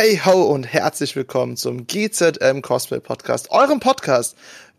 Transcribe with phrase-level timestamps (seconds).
[0.00, 4.36] Hey ho und herzlich willkommen zum GZM Cosplay Podcast, eurem Podcast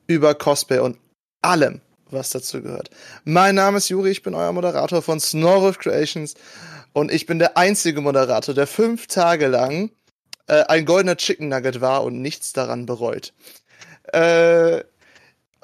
[0.07, 0.97] über Cosplay und
[1.41, 2.89] allem, was dazu gehört.
[3.25, 6.35] Mein Name ist Juri, ich bin euer Moderator von Snorriff Creations
[6.93, 9.91] und ich bin der einzige Moderator, der fünf Tage lang
[10.47, 13.33] äh, ein goldener Chicken Nugget war und nichts daran bereut.
[14.13, 14.85] Äh,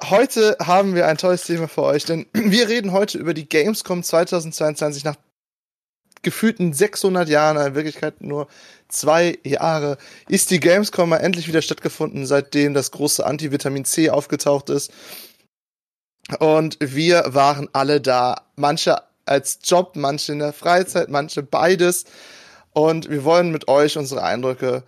[0.02, 4.02] heute haben wir ein tolles Thema für euch, denn wir reden heute über die Gamescom
[4.02, 5.16] 2022 nach
[6.26, 8.48] gefühlten 600 Jahren, in Wirklichkeit nur
[8.88, 9.96] zwei Jahre,
[10.28, 14.92] ist die Gamescom mal endlich wieder stattgefunden, seitdem das große Antivitamin C aufgetaucht ist.
[16.40, 18.42] Und wir waren alle da.
[18.56, 22.06] Manche als Job, manche in der Freizeit, manche beides.
[22.72, 24.82] Und wir wollen mit euch unsere Eindrücke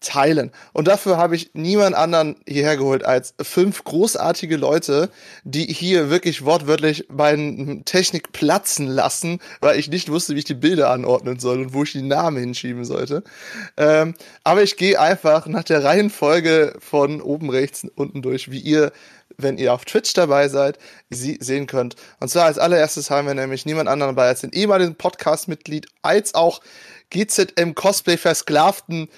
[0.00, 0.50] teilen.
[0.72, 5.10] Und dafür habe ich niemand anderen hierher geholt als fünf großartige Leute,
[5.44, 10.54] die hier wirklich wortwörtlich meine Technik platzen lassen, weil ich nicht wusste, wie ich die
[10.54, 13.22] Bilder anordnen soll und wo ich die Namen hinschieben sollte.
[13.76, 18.92] Ähm, aber ich gehe einfach nach der Reihenfolge von oben rechts unten durch, wie ihr
[19.42, 20.78] wenn ihr auf Twitch dabei seid,
[21.08, 21.96] sie sehen könnt.
[22.18, 26.34] Und zwar als allererstes haben wir nämlich niemand anderen dabei als den ehemaligen Podcast-Mitglied, als
[26.34, 26.60] auch
[27.10, 29.08] GZM Cosplay versklavten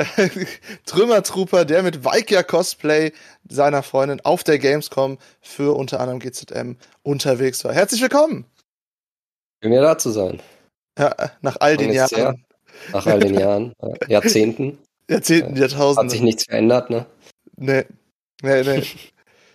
[0.86, 3.12] Trümmertrooper, der mit Vikia Cosplay
[3.48, 7.72] seiner Freundin auf der Gamescom für unter anderem GZM unterwegs war.
[7.72, 8.46] Herzlich willkommen!
[9.62, 10.40] Schön, ja da zu sein.
[10.98, 12.08] Ja, nach all den Jahren.
[12.08, 12.34] Sehr,
[12.92, 13.74] nach all den Jahren,
[14.08, 14.78] Jahrzehnten.
[15.08, 16.08] Jahrzehnten, Jahrtausenden.
[16.08, 17.06] Hat sich nichts verändert, ne?
[17.56, 17.84] Nee.
[18.42, 18.82] Nee, nee.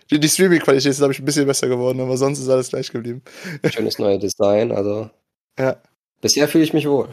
[0.08, 2.92] Die, die Streaming-Qualität ist, glaube ich, ein bisschen besser geworden, aber sonst ist alles gleich
[2.92, 3.22] geblieben.
[3.68, 5.10] Schönes neues Design, also.
[5.58, 5.82] Ja.
[6.20, 7.08] Bisher fühle ich mich wohl.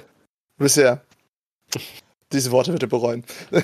[0.60, 1.02] Bisher.
[2.34, 3.24] Diese Worte er bereuen.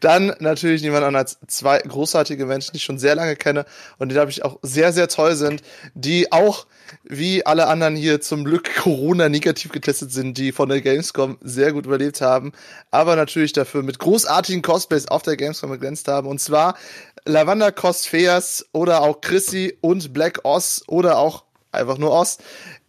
[0.00, 3.64] Dann natürlich niemand anderes als zwei großartige Menschen, die ich schon sehr lange kenne
[3.98, 5.62] und die, glaube ich, auch sehr, sehr toll sind,
[5.94, 6.66] die auch,
[7.04, 11.72] wie alle anderen hier zum Glück Corona negativ getestet sind, die von der Gamescom sehr
[11.72, 12.52] gut überlebt haben,
[12.90, 16.28] aber natürlich dafür mit großartigen Cosplays auf der Gamescom geglänzt haben.
[16.28, 16.76] Und zwar
[17.24, 22.38] Lavanda Cosfeas oder auch Chrissy und Black Oz oder auch einfach nur Oz.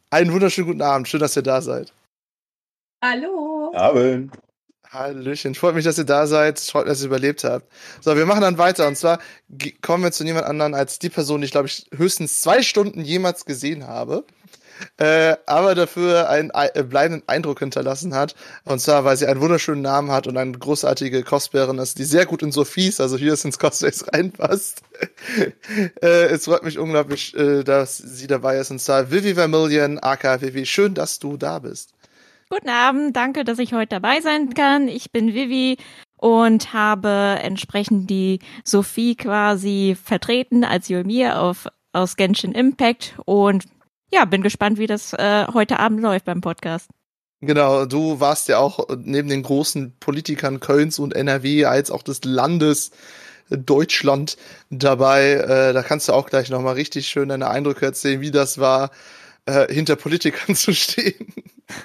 [0.09, 1.07] Einen wunderschönen guten Abend.
[1.07, 1.93] Schön, dass ihr da seid.
[3.03, 3.60] Hallo.
[3.73, 4.31] Abend.
[4.91, 5.55] Hallöchen.
[5.55, 6.59] Freut mich, dass ihr da seid.
[6.59, 7.65] Freut mich, dass ihr überlebt habt.
[8.01, 8.87] So, wir machen dann weiter.
[8.87, 9.19] Und zwar
[9.81, 13.01] kommen wir zu niemand anderen als die Person, die ich glaube ich höchstens zwei Stunden
[13.01, 14.25] jemals gesehen habe.
[14.97, 18.35] Äh, aber dafür einen äh, bleibenden Eindruck hinterlassen hat.
[18.65, 22.25] Und zwar, weil sie einen wunderschönen Namen hat und eine großartige Cosplayerin ist, die sehr
[22.25, 24.81] gut in Sophies, also hier ins Cosplays reinpasst.
[26.01, 28.71] äh, es freut mich unglaublich, äh, dass sie dabei ist.
[28.71, 30.65] Und zwar Vivi Vermillion, aka Vivi.
[30.65, 31.93] Schön, dass du da bist.
[32.53, 34.89] Guten Abend, danke, dass ich heute dabei sein kann.
[34.89, 35.77] Ich bin Vivi
[36.17, 43.63] und habe entsprechend die Sophie quasi vertreten als Yomir auf, aus Genshin Impact und
[44.11, 46.89] ja, bin gespannt, wie das äh, heute Abend läuft beim Podcast.
[47.39, 52.25] Genau, du warst ja auch neben den großen Politikern Kölns und NRW als auch des
[52.25, 52.91] Landes
[53.49, 54.35] Deutschland
[54.69, 55.35] dabei.
[55.35, 58.91] Äh, da kannst du auch gleich nochmal richtig schön deine Eindrücke erzählen, wie das war,
[59.45, 61.33] äh, hinter Politikern zu stehen.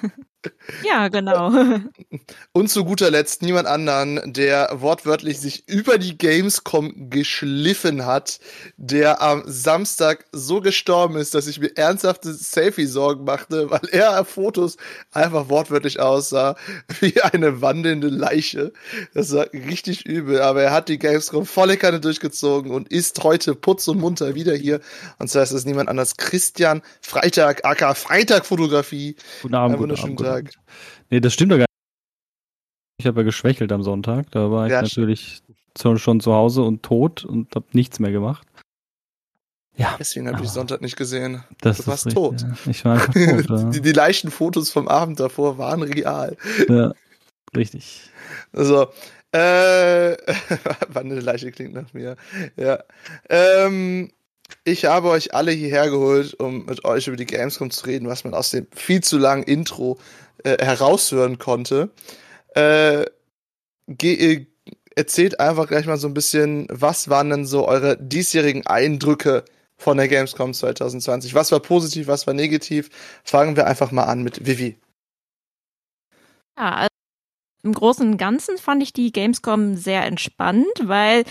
[0.83, 1.51] Ja, genau.
[2.51, 8.39] Und zu guter Letzt niemand anderen, der wortwörtlich sich über die Gamescom geschliffen hat,
[8.77, 14.29] der am Samstag so gestorben ist, dass ich mir ernsthafte Selfie-Sorgen machte, weil er auf
[14.29, 14.77] Fotos
[15.11, 16.55] einfach wortwörtlich aussah
[16.99, 18.73] wie eine wandelnde Leiche.
[19.13, 23.55] Das war richtig übel, aber er hat die Gamescom volle Kanne durchgezogen und ist heute
[23.55, 24.79] putz und munter wieder hier.
[25.19, 29.15] Und zwar ist es niemand anders Christian Freitag, aka Freitag Fotografie.
[29.41, 30.56] Guten Abend, guten Abend, guten Abend.
[31.09, 31.67] Nee, das stimmt doch gar nicht.
[32.99, 34.31] Ich habe ja geschwächelt am Sonntag.
[34.31, 35.41] Da war ich ja, natürlich
[35.75, 35.99] stimmt.
[35.99, 38.47] schon zu Hause und tot und habe nichts mehr gemacht.
[39.77, 39.95] Ja.
[39.99, 41.43] Deswegen habe ich Sonntag nicht gesehen.
[41.61, 42.41] Das du warst richtig, tot.
[42.41, 42.71] Ja.
[42.71, 43.49] Ich war einfach tot.
[43.49, 43.69] ja.
[43.69, 46.35] die, die leichten Fotos vom Abend davor waren real.
[46.67, 46.93] Ja,
[47.55, 48.09] richtig.
[48.51, 48.87] Also,
[49.31, 50.17] äh,
[50.87, 52.15] wann eine Leiche klingt nach mir.
[52.55, 52.83] Ja.
[53.29, 54.11] Ähm,
[54.63, 58.23] ich habe euch alle hierher geholt, um mit euch über die Gamescom zu reden, was
[58.23, 59.97] man aus dem viel zu langen Intro
[60.43, 61.91] äh, heraushören konnte.
[62.55, 63.05] Äh,
[64.01, 64.45] äh,
[64.95, 69.45] erzählt einfach gleich mal so ein bisschen, was waren denn so eure diesjährigen Eindrücke
[69.77, 71.33] von der Gamescom 2020?
[71.33, 72.89] Was war positiv, was war negativ?
[73.23, 74.77] Fangen wir einfach mal an mit Vivi.
[76.57, 76.87] Ja, also
[77.63, 81.25] im Großen und Ganzen fand ich die Gamescom sehr entspannt, weil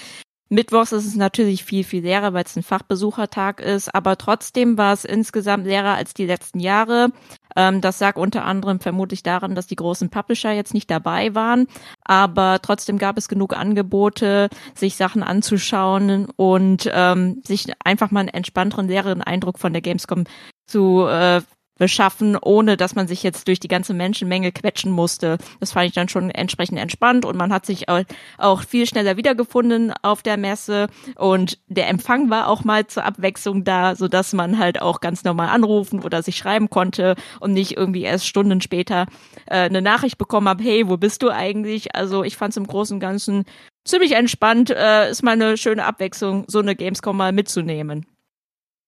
[0.48, 4.92] Mittwochs ist es natürlich viel, viel leerer, weil es ein Fachbesuchertag ist, aber trotzdem war
[4.92, 7.10] es insgesamt leerer als die letzten Jahre.
[7.56, 11.66] Ähm, das sagt unter anderem vermutlich daran, dass die großen Publisher jetzt nicht dabei waren,
[12.04, 18.28] aber trotzdem gab es genug Angebote, sich Sachen anzuschauen und ähm, sich einfach mal einen
[18.28, 20.24] entspannteren, leeren Eindruck von der Gamescom
[20.66, 21.40] zu äh,
[21.78, 25.38] beschaffen, ohne dass man sich jetzt durch die ganze Menschenmenge quetschen musste.
[25.60, 29.92] Das fand ich dann schon entsprechend entspannt und man hat sich auch viel schneller wiedergefunden
[30.02, 34.58] auf der Messe und der Empfang war auch mal zur Abwechslung da, so dass man
[34.58, 39.06] halt auch ganz normal anrufen oder sich schreiben konnte und nicht irgendwie erst Stunden später
[39.46, 41.94] äh, eine Nachricht bekommen habe, hey, wo bist du eigentlich?
[41.94, 43.44] Also ich fand es im Großen und Ganzen
[43.84, 48.06] ziemlich entspannt, äh, ist mal eine schöne Abwechslung, so eine Gamescom mal mitzunehmen.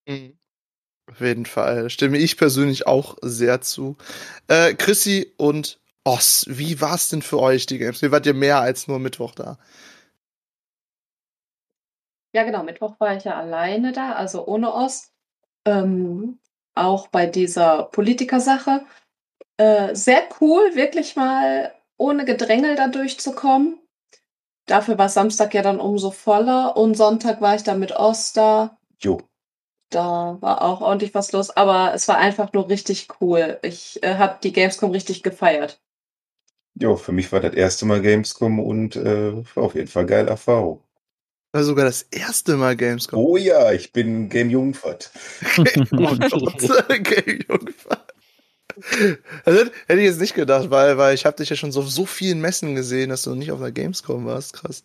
[0.09, 0.38] Mhm.
[1.11, 1.91] Auf jeden Fall.
[1.91, 3.97] Stimme ich persönlich auch sehr zu.
[4.47, 8.03] Äh, Chrissy und Oss, wie war es denn für euch, die Games?
[8.03, 9.59] Wie wart ihr mehr als nur Mittwoch da?
[12.35, 12.63] Ja, genau.
[12.63, 15.13] Mittwoch war ich ja alleine da, also ohne Oss.
[15.67, 16.39] Ähm,
[16.75, 18.87] auch bei dieser Politikersache.
[19.57, 23.81] Äh, sehr cool, wirklich mal ohne Gedrängel da durchzukommen.
[24.67, 28.79] Dafür war Samstag ja dann umso voller und Sonntag war ich dann mit Oss da.
[29.01, 29.21] Jo.
[29.91, 33.59] Da war auch ordentlich was los, aber es war einfach nur richtig cool.
[33.63, 35.81] Ich äh, habe die Gamescom richtig gefeiert.
[36.75, 40.29] Jo, für mich war das erste Mal Gamescom und äh, war auf jeden Fall geile
[40.29, 40.83] Erfahrung.
[41.53, 43.19] War sogar das erste Mal Gamescom.
[43.19, 45.11] Oh ja, ich bin Game Jungfert.
[45.57, 46.21] Gott,
[46.89, 48.15] Game Jungfert.
[49.45, 52.07] Also, hätte ich jetzt nicht gedacht, weil, weil ich habe dich ja schon so, so
[52.07, 54.53] vielen Messen gesehen, dass du nicht auf der Gamescom warst.
[54.53, 54.83] Krass.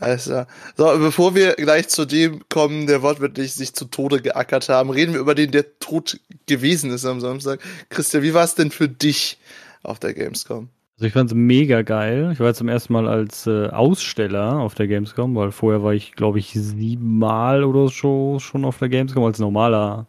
[0.00, 4.88] Also, so, bevor wir gleich zu dem kommen, der wortwörtlich sich zu Tode geackert haben,
[4.88, 7.60] reden wir über den, der tot gewesen ist am Samstag.
[7.90, 9.38] Christian, wie war es denn für dich
[9.82, 10.70] auf der Gamescom?
[10.96, 12.30] Also ich fand es mega geil.
[12.32, 16.12] Ich war zum ersten Mal als äh, Aussteller auf der Gamescom, weil vorher war ich,
[16.12, 20.06] glaube ich, siebenmal oder so schon auf der Gamescom als normaler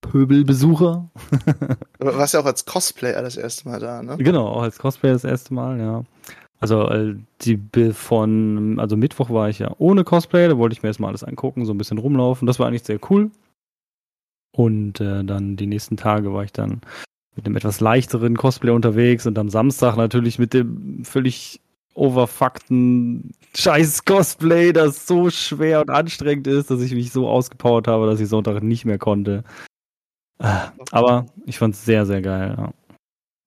[0.00, 1.10] Pöbelbesucher.
[1.98, 4.16] du warst ja auch als Cosplayer das erste Mal da, ne?
[4.18, 6.04] Genau, auch als Cosplayer das erste Mal, ja.
[6.64, 7.60] Also äh, die
[7.92, 11.66] von, also Mittwoch war ich ja ohne Cosplay, da wollte ich mir erstmal alles angucken,
[11.66, 12.46] so ein bisschen rumlaufen.
[12.46, 13.30] Das war eigentlich sehr cool.
[14.56, 16.80] Und äh, dann die nächsten Tage war ich dann
[17.36, 21.60] mit einem etwas leichteren Cosplay unterwegs und am Samstag natürlich mit dem völlig
[21.92, 28.06] overfuckten scheiß Cosplay, das so schwer und anstrengend ist, dass ich mich so ausgepowert habe,
[28.06, 29.44] dass ich Sonntag nicht mehr konnte.
[30.38, 30.60] Äh,
[30.92, 32.54] aber ich fand es sehr, sehr geil.
[32.56, 32.72] Ja.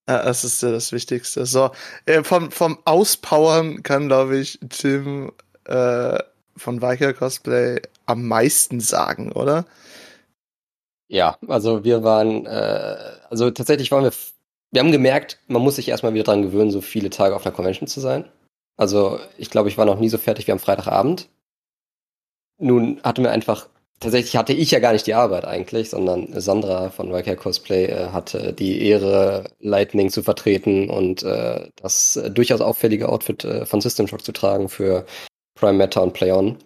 [0.09, 1.45] Ja, das ist ja das Wichtigste.
[1.45, 1.71] So,
[2.05, 5.33] äh, vom, vom Auspowern kann, glaube ich, Tim
[5.65, 6.17] äh,
[6.55, 9.65] von Viker Cosplay am meisten sagen, oder?
[11.09, 12.97] Ja, also wir waren, äh,
[13.29, 14.13] also tatsächlich waren wir,
[14.71, 17.55] wir haben gemerkt, man muss sich erstmal wieder dran gewöhnen, so viele Tage auf einer
[17.55, 18.29] Convention zu sein.
[18.77, 21.29] Also ich glaube, ich war noch nie so fertig wie am Freitagabend.
[22.59, 23.67] Nun hatten wir einfach
[23.99, 28.09] tatsächlich hatte ich ja gar nicht die Arbeit eigentlich, sondern Sandra von Wildcare Cosplay äh,
[28.09, 33.81] hatte die Ehre, Lightning zu vertreten und äh, das äh, durchaus auffällige Outfit äh, von
[33.81, 35.05] System Shock zu tragen für
[35.55, 36.57] Prime Matter und Play On.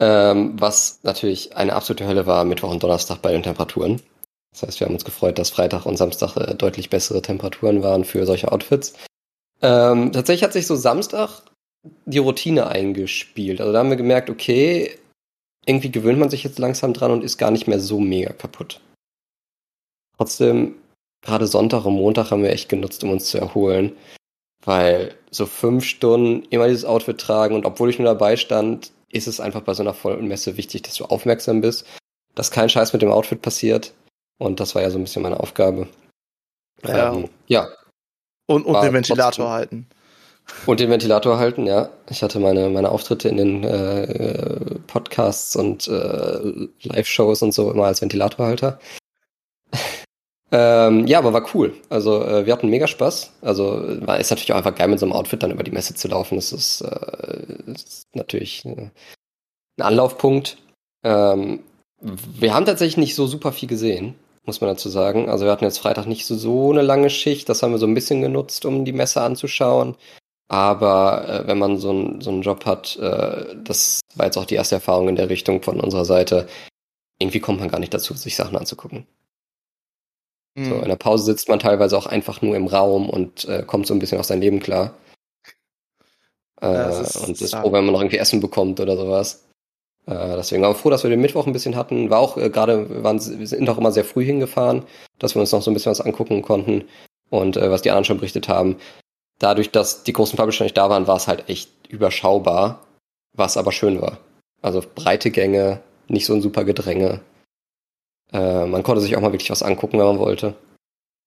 [0.00, 4.00] Ähm, was natürlich eine absolute Hölle war, Mittwoch und Donnerstag bei den Temperaturen.
[4.52, 8.04] Das heißt, wir haben uns gefreut, dass Freitag und Samstag äh, deutlich bessere Temperaturen waren
[8.04, 8.94] für solche Outfits.
[9.62, 11.42] Ähm, tatsächlich hat sich so Samstag
[12.04, 13.60] die Routine eingespielt.
[13.60, 14.98] Also da haben wir gemerkt, okay,
[15.70, 18.80] irgendwie gewöhnt man sich jetzt langsam dran und ist gar nicht mehr so mega kaputt.
[20.16, 20.74] Trotzdem,
[21.22, 23.96] gerade Sonntag und Montag haben wir echt genutzt, um uns zu erholen.
[24.64, 29.28] Weil so fünf Stunden immer dieses Outfit tragen und obwohl ich nur dabei stand, ist
[29.28, 31.86] es einfach bei so einer vollen Messe wichtig, dass du aufmerksam bist,
[32.34, 33.94] dass kein Scheiß mit dem Outfit passiert.
[34.38, 35.88] Und das war ja so ein bisschen meine Aufgabe.
[36.82, 37.14] Ja.
[37.14, 37.68] Ähm, ja.
[38.46, 39.86] Und, und den Ventilator trotzdem, halten.
[40.66, 41.90] Und den Ventilator halten, ja.
[42.08, 47.86] Ich hatte meine, meine Auftritte in den äh, Podcasts und äh, Live-Shows und so immer
[47.86, 48.78] als Ventilatorhalter.
[50.52, 51.74] ähm, ja, aber war cool.
[51.88, 53.32] Also äh, wir hatten mega Spaß.
[53.40, 55.94] Also war ist natürlich auch einfach geil, mit so einem Outfit dann über die Messe
[55.94, 56.36] zu laufen.
[56.36, 58.90] Das ist, äh, ist natürlich äh,
[59.78, 60.58] ein Anlaufpunkt.
[61.04, 61.60] Ähm,
[62.00, 64.14] wir haben tatsächlich nicht so super viel gesehen,
[64.44, 65.28] muss man dazu sagen.
[65.28, 67.48] Also wir hatten jetzt Freitag nicht so, so eine lange Schicht.
[67.48, 69.96] Das haben wir so ein bisschen genutzt, um die Messe anzuschauen.
[70.50, 74.44] Aber äh, wenn man so, ein, so einen Job hat, äh, das war jetzt auch
[74.44, 76.48] die erste Erfahrung in der Richtung von unserer Seite,
[77.20, 79.06] irgendwie kommt man gar nicht dazu, sich Sachen anzugucken.
[80.56, 80.64] Mhm.
[80.64, 83.86] So, in der Pause sitzt man teilweise auch einfach nur im Raum und äh, kommt
[83.86, 84.94] so ein bisschen auf sein Leben klar.
[86.60, 89.44] Äh, ist und ist froh, wenn man noch irgendwie Essen bekommt oder sowas.
[90.06, 92.10] Äh, deswegen waren wir froh, dass wir den Mittwoch ein bisschen hatten.
[92.10, 94.82] War auch äh, gerade, wir, waren, wir sind auch immer sehr früh hingefahren,
[95.20, 96.88] dass wir uns noch so ein bisschen was angucken konnten
[97.28, 98.78] und äh, was die anderen schon berichtet haben
[99.40, 102.86] dadurch, dass die großen Publisher nicht da waren, war es halt echt überschaubar,
[103.32, 104.18] was aber schön war.
[104.62, 107.20] Also breite Gänge, nicht so ein super Gedränge.
[108.32, 110.54] Äh, man konnte sich auch mal wirklich was angucken, wenn man wollte.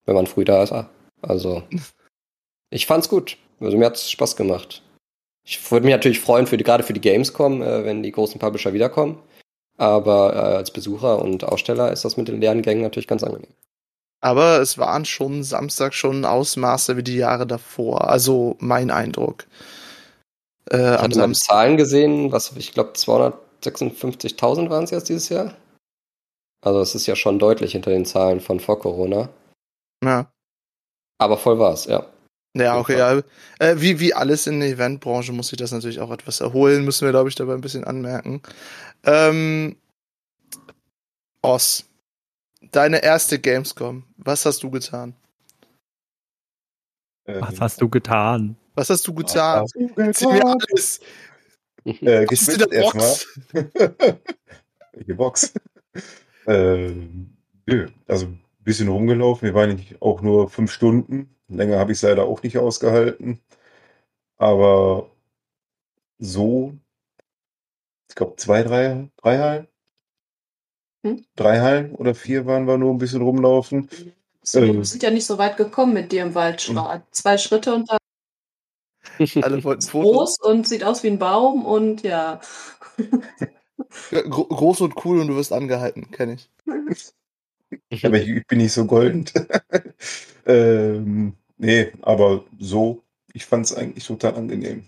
[0.05, 0.74] Wenn man früh da ist.
[1.22, 1.63] Also,
[2.70, 3.38] ich fand's gut.
[3.60, 4.82] Also mir hat's Spaß gemacht.
[5.46, 8.39] Ich würde mich natürlich freuen, für die, gerade für die Gamescom, äh, wenn die großen
[8.39, 9.20] Publisher wiederkommen.
[9.77, 13.53] Aber äh, als Besucher und Aussteller ist das mit den leeren Gängen natürlich ganz angenehm.
[14.23, 18.07] Aber es waren schon Samstag schon Ausmaße wie die Jahre davor.
[18.09, 19.45] Also mein Eindruck.
[20.71, 21.33] Äh, Ich hatte mal.
[21.33, 25.57] Zahlen gesehen, was ich glaube 256.000 waren es jetzt dieses Jahr.
[26.61, 29.27] Also es ist ja schon deutlich hinter den Zahlen von vor Corona.
[30.01, 30.31] Ja.
[31.17, 32.05] Aber voll war es, ja.
[32.55, 33.21] Ja, okay, ja.
[33.59, 37.05] Äh, wie, wie alles in der Eventbranche muss sich das natürlich auch etwas erholen, müssen
[37.05, 38.41] wir, glaube ich, dabei ein bisschen anmerken.
[39.03, 39.75] Ähm,
[41.41, 41.83] Oss,
[42.75, 45.15] deine erste Gamescom, was hast du getan?
[47.25, 48.57] Was hast du getan?
[48.75, 49.65] Was hast du getan?
[49.73, 50.99] du Erzähl mir alles.
[51.85, 53.13] Äh, Was der erstmal.
[55.17, 55.53] Box?
[56.47, 59.45] ähm, nö, also ein bisschen rumgelaufen.
[59.45, 61.35] Wir waren nicht auch nur fünf Stunden.
[61.49, 63.41] Länger habe ich es leider auch nicht ausgehalten.
[64.37, 65.11] Aber
[66.19, 66.77] so,
[68.07, 69.67] ich glaube, zwei, drei, drei Hallen?
[71.03, 71.25] Hm?
[71.36, 73.89] Drei Hallen oder vier waren wir nur ein bisschen rumlaufen.
[74.41, 74.77] So, Ähm.
[74.77, 77.03] wir sind ja nicht so weit gekommen mit dir im Waldschrat.
[77.12, 77.98] Zwei Schritte und dann
[79.41, 80.38] Alle wollten Fotos.
[80.39, 82.39] groß und sieht aus wie ein Baum und ja.
[84.12, 86.50] Ja, gro groß und cool und du wirst angehalten, kenne ich.
[88.03, 89.33] Aber ich, ich bin nicht so goldend.
[90.45, 94.88] ähm, nee, aber so, ich fand es eigentlich total angenehm.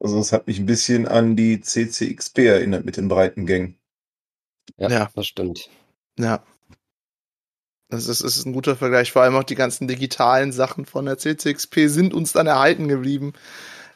[0.00, 3.79] Also es hat mich ein bisschen an die CCXP erinnert mit den breiten Gängen.
[4.76, 5.10] Ja, Ja.
[5.14, 5.68] das stimmt.
[6.18, 6.42] Ja.
[7.88, 9.10] Das ist, ist ein guter Vergleich.
[9.12, 13.32] Vor allem auch die ganzen digitalen Sachen von der CCXP sind uns dann erhalten geblieben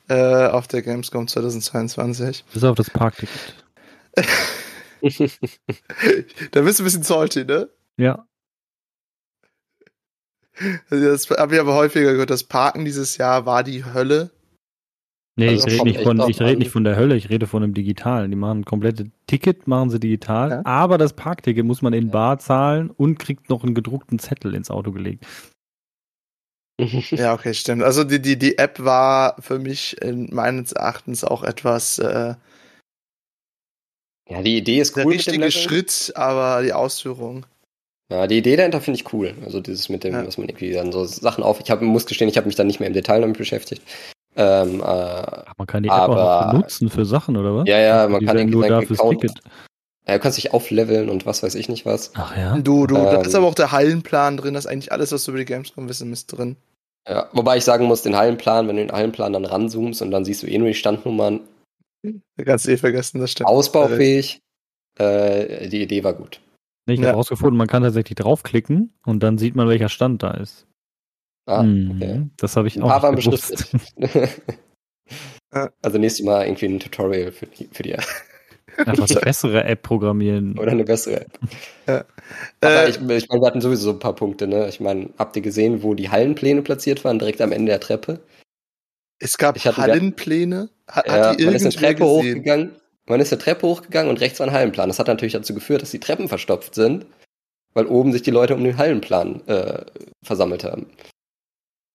[0.08, 2.44] äh, auf der Gamescom 2022.
[2.52, 3.54] Bis auf das Parkticket.
[6.52, 7.68] Da bist du ein bisschen salty, ne?
[7.98, 8.26] Ja.
[10.88, 12.30] Also Das habe ich aber häufiger gehört.
[12.30, 14.30] Das Parken dieses Jahr war die Hölle.
[15.36, 16.58] Nee, Also ich rede nicht, von, ich an.
[16.58, 18.30] nicht von der Hölle, ich rede von einem Digitalen.
[18.30, 20.62] Die machen ein komplettes Ticket, machen sie digital, Ja.
[20.64, 24.70] aber das Parkticket muss man in Bar zahlen und kriegt noch einen gedruckten Zettel ins
[24.70, 25.26] Auto gelegt.
[27.10, 27.82] Ja, okay, stimmt.
[27.84, 32.34] Also die, die, die App war für mich in meines Erachtens auch etwas äh,
[34.28, 35.50] ja, die Idee ist der cool dem richtige.
[35.50, 37.44] Schritt, aber die Ausführung.
[38.10, 39.34] Ja, die Idee dahinter finde ich cool.
[39.44, 40.22] Also dieses mit dem, Ja.
[40.22, 41.60] dass man irgendwie dann so Sachen auf.
[41.60, 43.82] Ich hab, muss gestehen, ich habe mich dann nicht mehr im Detail damit beschäftigt.
[44.36, 47.68] Ähm, äh, Ach, man kann die App auch Aber- noch benutzen für Sachen, oder was?
[47.68, 49.38] ja, ja, man die kann irgendwie nur da fürs Account, Ticket.
[50.08, 52.10] ja, du kannst dich aufleveln und was weiß ich nicht was.
[52.14, 52.58] Ach ja.
[52.58, 53.22] Du, du, da Ähm.
[53.22, 55.88] ist aber auch der Hallenplan drin, das ist eigentlich alles, was du über die Gamescom
[55.88, 56.56] wissen ist drin.
[57.08, 60.24] Ja, wobei ich sagen muss, den Hallenplan, wenn du den Hallenplan dann ranzoomst und dann
[60.24, 61.40] siehst du eh nur die Standnummern,
[62.36, 63.48] Da kannst du eh vergessen, das stimmt.
[63.48, 64.40] ausbaufähig.
[64.98, 66.40] Äh, die Idee war gut.
[66.86, 67.08] Nee, ich Ja.
[67.08, 70.66] habe rausgefunden, man kann tatsächlich draufklicken und dann sieht man, welcher Stand da ist.
[71.46, 72.22] Ah, Mhm, okay.
[72.38, 73.70] Das habe ich Ein auch nicht gewusst.
[73.96, 74.40] beschriftet.
[75.54, 75.68] Ja.
[75.82, 78.04] also nächstes Mal irgendwie ein Tutorial für die, für die App.
[78.86, 80.58] Einfach eine bessere App programmieren.
[80.58, 81.38] Oder eine bessere App.
[81.86, 82.04] Aber
[82.62, 84.68] Äh, ich, ich meine, wir hatten sowieso so ein paar Punkte, ne?
[84.68, 87.18] Ich meine, habt ihr gesehen, wo die Hallenpläne platziert waren?
[87.20, 88.20] Direkt am Ende der Treppe.
[89.20, 90.70] es gab ich hatte- Hallenpläne.
[90.88, 92.08] Hat, Ja, hat die man ist eine Treppe gesehen?
[92.38, 92.70] hochgegangen.
[93.06, 94.88] Man ist eine Treppe hochgegangen und rechts war ein Hallenplan.
[94.88, 97.06] Das hat natürlich dazu geführt, dass die Treppen verstopft sind,
[97.74, 99.84] weil oben sich die Leute um den Hallenplan äh,
[100.24, 100.86] versammelt haben.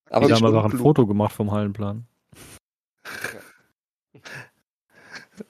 [0.10, 0.78] Aber Die haben einfach ein.
[0.78, 2.06] Foto gemacht vom Hallenplan.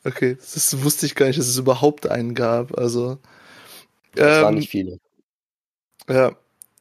[0.03, 2.77] Okay, das wusste ich gar nicht, dass es überhaupt einen gab.
[2.77, 3.17] Also.
[4.13, 4.99] das waren Ähm, nicht viele.
[6.07, 6.33] Ja.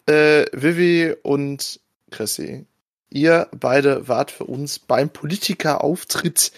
[0.06, 1.80] Äh, Vivi und
[2.10, 2.66] Chrissy,
[3.10, 6.52] ihr beide wart für uns beim Politikerauftritt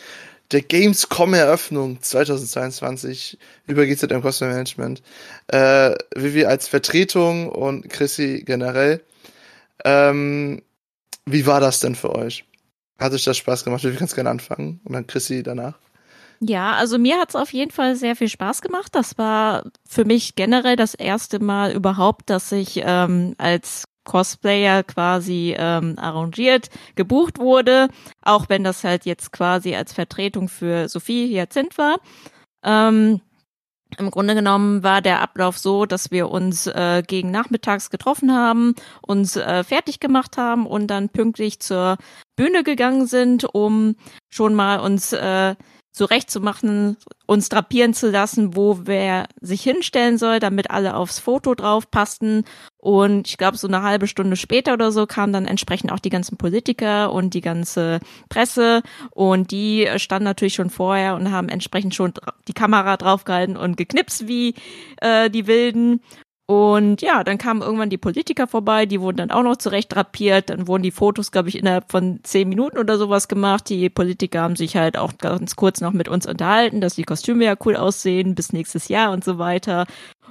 [0.52, 5.02] der Gamescom-Eröffnung 2022 über GZM Cosplay Management.
[5.48, 9.02] Äh, Vivi als Vertretung und Chrissy generell.
[9.84, 10.62] Ähm,
[11.26, 12.44] wie war das denn für euch?
[12.98, 13.82] Hat euch das Spaß gemacht?
[13.82, 15.78] Vivi kannst gerne anfangen und dann Chrissy danach.
[16.40, 18.94] Ja, also mir hat's auf jeden Fall sehr viel Spaß gemacht.
[18.94, 25.54] Das war für mich generell das erste Mal überhaupt, dass ich ähm, als Cosplayer quasi
[25.56, 27.88] ähm, arrangiert, gebucht wurde,
[28.22, 32.00] auch wenn das halt jetzt quasi als Vertretung für Sophie Hyacinth war.
[32.64, 33.20] Ähm,
[33.98, 38.74] Im Grunde genommen war der Ablauf so, dass wir uns äh, gegen nachmittags getroffen haben,
[39.02, 41.98] uns äh, fertig gemacht haben und dann pünktlich zur
[42.36, 43.96] Bühne gegangen sind, um
[44.30, 45.54] schon mal uns äh,
[45.92, 51.90] zurechtzumachen, uns drapieren zu lassen, wo wer sich hinstellen soll, damit alle aufs Foto drauf
[51.90, 52.44] passten.
[52.78, 56.10] Und ich glaube, so eine halbe Stunde später oder so kamen dann entsprechend auch die
[56.10, 58.82] ganzen Politiker und die ganze Presse.
[59.10, 62.14] Und die standen natürlich schon vorher und haben entsprechend schon
[62.46, 64.54] die Kamera draufgehalten und geknipst wie
[65.00, 66.00] äh, die Wilden.
[66.50, 70.50] Und ja, dann kamen irgendwann die Politiker vorbei, die wurden dann auch noch zurecht drapiert.
[70.50, 73.68] Dann wurden die Fotos, glaube ich, innerhalb von zehn Minuten oder sowas gemacht.
[73.68, 77.44] Die Politiker haben sich halt auch ganz kurz noch mit uns unterhalten, dass die Kostüme
[77.44, 79.86] ja cool aussehen, bis nächstes Jahr und so weiter.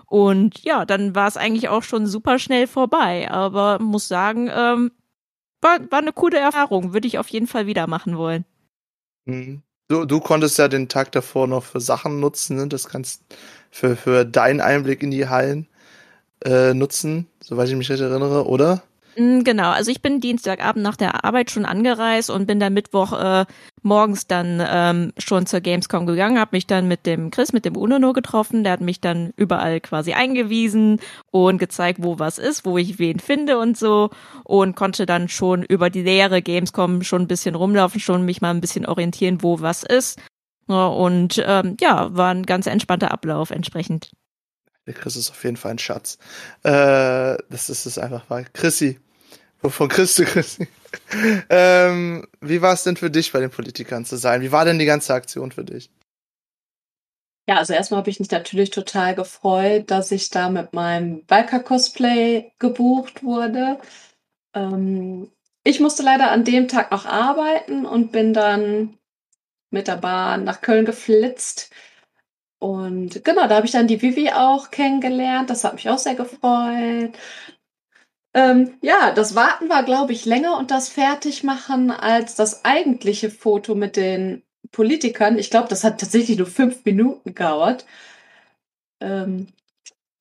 [0.08, 3.32] Und ja, dann war es eigentlich auch schon super schnell vorbei.
[3.32, 4.92] Aber muss sagen, ähm,
[5.62, 6.92] war, war eine coole Erfahrung.
[6.92, 8.44] Würde ich auf jeden Fall wieder machen wollen.
[9.24, 9.62] Mhm.
[9.88, 12.68] Du, du konntest ja den Tag davor noch für Sachen nutzen, ne?
[12.68, 13.24] Das kannst
[13.72, 15.69] für, für deinen Einblick in die Hallen
[16.46, 18.84] äh, nutzen, soweit ich mich recht erinnere, oder?
[19.18, 23.14] Mm, Genau, also ich bin Dienstagabend nach der Arbeit schon angereist und bin dann Mittwoch
[23.14, 23.46] äh,
[23.82, 27.76] morgens dann ähm, schon zur Gamescom gegangen, habe mich dann mit dem Chris, mit dem
[27.76, 31.00] Unono getroffen, der hat mich dann überall quasi eingewiesen
[31.32, 34.10] und gezeigt, wo was ist, wo ich wen finde und so
[34.44, 38.52] und konnte dann schon über die leere Gamescom schon ein bisschen rumlaufen, schon mich mal
[38.52, 40.20] ein bisschen orientieren, wo was ist.
[40.68, 44.12] Und ähm, ja, war ein ganz entspannter Ablauf entsprechend.
[44.90, 46.18] Der Chris ist auf jeden Fall ein Schatz.
[46.64, 48.44] Äh, das ist es einfach mal.
[48.54, 49.00] Chrissy.
[49.62, 50.68] Von Chris zu Chrissy.
[51.52, 54.42] ähm, wie war es denn für dich, bei den Politikern zu sein?
[54.42, 55.92] Wie war denn die ganze Aktion für dich?
[57.48, 62.52] Ja, also erstmal habe ich mich natürlich total gefreut, dass ich da mit meinem Biker-Cosplay
[62.58, 63.78] gebucht wurde.
[64.56, 65.30] Ähm,
[65.64, 68.98] ich musste leider an dem Tag noch arbeiten und bin dann
[69.70, 71.70] mit der Bahn nach Köln geflitzt.
[72.60, 75.50] Und genau, da habe ich dann die Vivi auch kennengelernt.
[75.50, 77.14] Das hat mich auch sehr gefreut.
[78.34, 83.76] Ähm, ja, das Warten war, glaube ich, länger und das Fertigmachen als das eigentliche Foto
[83.76, 85.40] mit den Politikern.
[85.40, 87.86] Ich glaube, das hat tatsächlich nur fünf Minuten gedauert.
[89.02, 89.48] Ähm,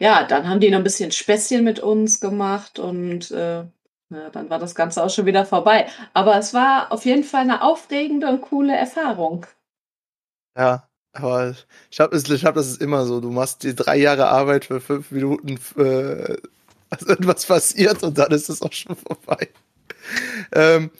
[0.00, 3.64] ja, dann haben die noch ein bisschen Späßchen mit uns gemacht und äh,
[4.10, 5.88] ja, dann war das Ganze auch schon wieder vorbei.
[6.14, 9.46] Aber es war auf jeden Fall eine aufregende und coole Erfahrung.
[10.56, 11.54] Ja, aber
[11.90, 13.20] ich glaube, ich glaub, das ist immer so.
[13.20, 16.36] Du machst die drei Jahre Arbeit für fünf Minuten, äh,
[16.90, 19.48] also irgendwas passiert und dann ist es auch schon vorbei.
[20.52, 20.90] Ähm,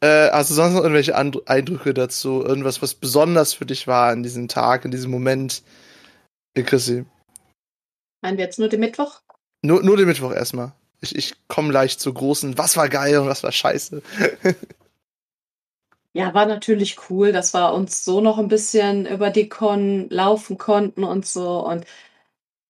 [0.00, 2.42] äh, hast du sonst noch irgendwelche And Eindrücke dazu?
[2.42, 5.62] Irgendwas, was besonders für dich war an diesem Tag, in diesem Moment?
[6.54, 7.04] Hey, Chrissy.
[8.22, 9.20] Meinen wir jetzt nur den Mittwoch?
[9.62, 10.72] Nur, nur den Mittwoch erstmal.
[11.00, 14.02] Ich, ich komme leicht zu großen, was war geil und was war scheiße.
[16.16, 20.56] Ja, war natürlich cool, dass wir uns so noch ein bisschen über die Con laufen
[20.56, 21.62] konnten und so.
[21.66, 21.84] Und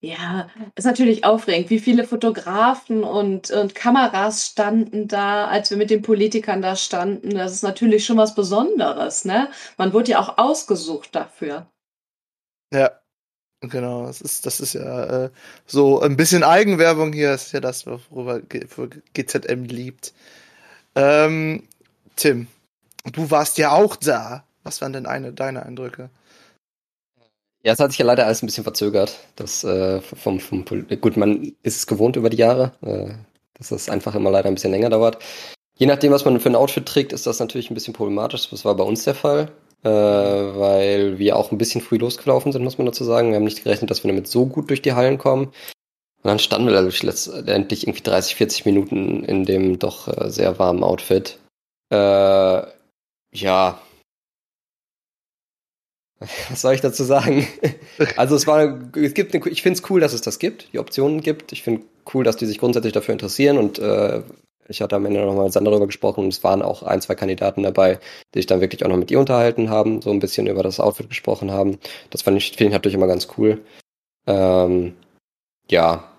[0.01, 5.91] ja, ist natürlich aufregend, wie viele Fotografen und, und Kameras standen da, als wir mit
[5.91, 7.31] den Politikern da standen.
[7.37, 9.49] Das ist natürlich schon was Besonderes, ne?
[9.77, 11.71] Man wurde ja auch ausgesucht dafür.
[12.73, 12.91] Ja,
[13.61, 14.07] genau.
[14.07, 15.31] Das ist, das ist ja äh,
[15.67, 17.33] so ein bisschen Eigenwerbung hier.
[17.33, 20.15] Ist ja das, worüber GZM liebt.
[20.97, 21.63] Ähm,
[22.17, 22.49] Tim,
[23.13, 24.45] du warst ja auch da.
[24.63, 26.11] Was waren denn eine, deine Eindrücke?
[27.63, 29.17] Ja, es hat sich ja leider alles ein bisschen verzögert.
[29.35, 30.65] Das äh, vom, vom
[31.01, 33.13] gut, man ist es gewohnt über die Jahre, äh,
[33.55, 35.19] dass das einfach immer leider ein bisschen länger dauert.
[35.77, 38.49] Je nachdem, was man für ein Outfit trägt, ist das natürlich ein bisschen problematisch.
[38.51, 39.51] Das war bei uns der Fall,
[39.83, 43.31] äh, weil wir auch ein bisschen früh losgelaufen sind, muss man dazu sagen.
[43.31, 45.47] Wir haben nicht gerechnet, dass wir damit so gut durch die Hallen kommen.
[45.47, 50.83] Und dann standen wir letztendlich irgendwie 30, 40 Minuten in dem doch äh, sehr warmen
[50.83, 51.39] Outfit.
[51.91, 52.63] Äh,
[53.41, 53.81] ja.
[56.51, 57.47] Was soll ich dazu sagen?
[58.17, 60.79] Also es war, es gibt, eine, ich finde es cool, dass es das gibt, die
[60.79, 61.53] Optionen gibt.
[61.53, 64.23] Ich finde cool, dass die sich grundsätzlich dafür interessieren und äh,
[64.69, 67.15] ich hatte am Ende nochmal mit Sandra darüber gesprochen und es waren auch ein, zwei
[67.15, 67.99] Kandidaten dabei,
[68.35, 70.79] die sich dann wirklich auch noch mit ihr unterhalten haben, so ein bisschen über das
[70.79, 71.79] Outfit gesprochen haben.
[72.11, 73.63] Das fand ich, finde ich natürlich immer ganz cool.
[74.27, 74.95] Ähm,
[75.71, 76.13] ja,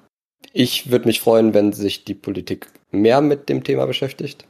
[0.54, 4.46] ich würde mich freuen, wenn sich die Politik mehr mit dem Thema beschäftigt,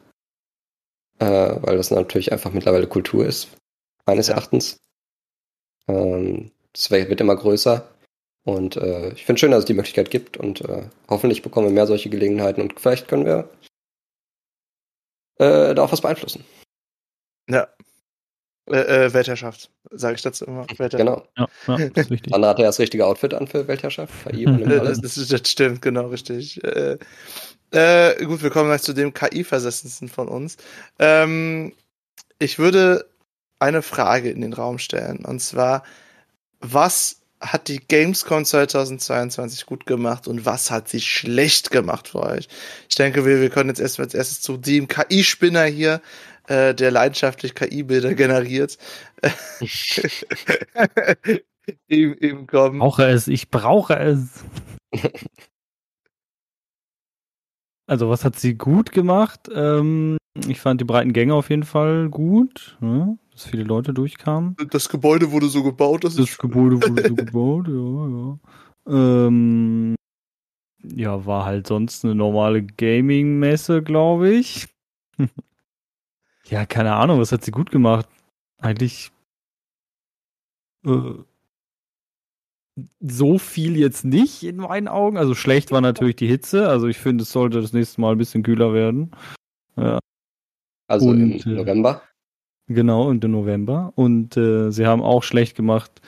[1.19, 3.49] äh, weil das natürlich einfach mittlerweile Kultur ist,
[4.05, 4.35] meines Ja.
[4.35, 4.77] Erachtens.
[5.87, 7.87] Ähm, das wird immer größer.
[8.43, 11.73] Und äh, ich finde schön, dass es die Möglichkeit gibt und äh, hoffentlich bekommen wir
[11.73, 13.49] mehr solche Gelegenheiten und vielleicht können wir
[15.39, 16.45] äh, da auch was beeinflussen.
[17.49, 17.67] Ja.
[18.69, 20.65] Äh, äh, Weltherrschaft, sage ich dazu immer.
[20.67, 21.25] Genau.
[21.37, 22.31] Ja, ja das ist richtig.
[22.31, 24.13] Sandra hat ja das richtige Outfit an für Weltherrschaft.
[24.27, 24.79] KI übernimmt Äh.
[24.79, 26.61] Das, das, das stimmt, genau, richtig.
[26.63, 26.97] Äh,
[27.71, 30.57] äh, gut, wir kommen gleich zu dem KI-Versessensten von uns.
[30.99, 31.73] Ähm,
[32.39, 33.05] ich würde
[33.59, 35.25] eine Frage in den Raum stellen.
[35.25, 35.83] Und zwar,
[36.59, 42.47] was hat die Gamescom 2022 gut gemacht und was hat sie schlecht gemacht für euch?
[42.89, 46.01] Ich denke, wir, wir können jetzt erstmal als erstes zu dem KI-Spinner hier,
[46.47, 48.77] äh, der leidenschaftlich KI-Bilder generiert,
[51.87, 52.79] eben, eben kommen.
[52.79, 54.43] brauche es, ich brauche es.
[57.89, 59.49] Also, was hat sie gut gemacht?
[59.49, 63.17] Ähm, ich fand die breiten Gänge auf jeden Fall gut, ne?
[63.31, 64.57] dass viele Leute durchkamen.
[64.71, 69.27] Das Gebäude wurde so gebaut, dass Das Gebäude wurde so gebaut, ja, ja.
[69.27, 69.95] Ähm,
[70.83, 74.67] ja, war halt sonst eine normale Gaming-Messe, glaube ich.
[76.49, 78.07] Ja, keine Ahnung, was hat sie gut gemacht?
[78.59, 79.11] Eigentlich
[80.85, 81.13] äh,
[82.99, 85.17] so viel jetzt nicht in meinen Augen.
[85.17, 86.69] Also schlecht war natürlich die Hitze.
[86.69, 89.11] Also ich finde, es sollte das nächste Mal ein bisschen kühler werden.
[89.75, 89.99] Ja.
[90.87, 92.01] Also Und, im äh, November.
[92.67, 93.93] Genau, und im November.
[93.95, 96.01] Und äh, sie haben auch schlecht gemacht.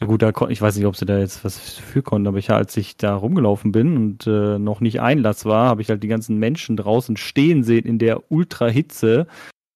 [0.00, 2.50] Ja gut, da ich weiß nicht, ob sie da jetzt was für konnten, aber ich,
[2.50, 6.08] als ich da rumgelaufen bin und äh, noch nicht Einlass war, habe ich halt die
[6.08, 9.26] ganzen Menschen draußen stehen sehen in der Ultrahitze,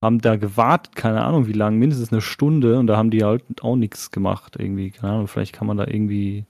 [0.05, 3.43] haben da gewartet, keine Ahnung wie lange, mindestens eine Stunde und da haben die halt
[3.63, 4.91] auch nichts gemacht irgendwie.
[4.91, 6.47] Keine Ahnung, vielleicht kann man da irgendwie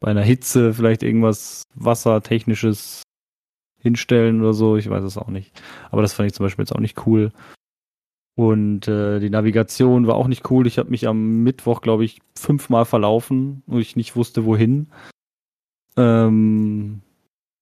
[0.00, 3.02] bei einer Hitze vielleicht irgendwas Wassertechnisches
[3.78, 5.52] hinstellen oder so, ich weiß es auch nicht.
[5.90, 7.32] Aber das fand ich zum Beispiel jetzt auch nicht cool.
[8.36, 10.66] Und äh, die Navigation war auch nicht cool.
[10.66, 14.88] Ich habe mich am Mittwoch, glaube ich, fünfmal verlaufen und ich nicht wusste, wohin.
[15.96, 17.00] Ähm,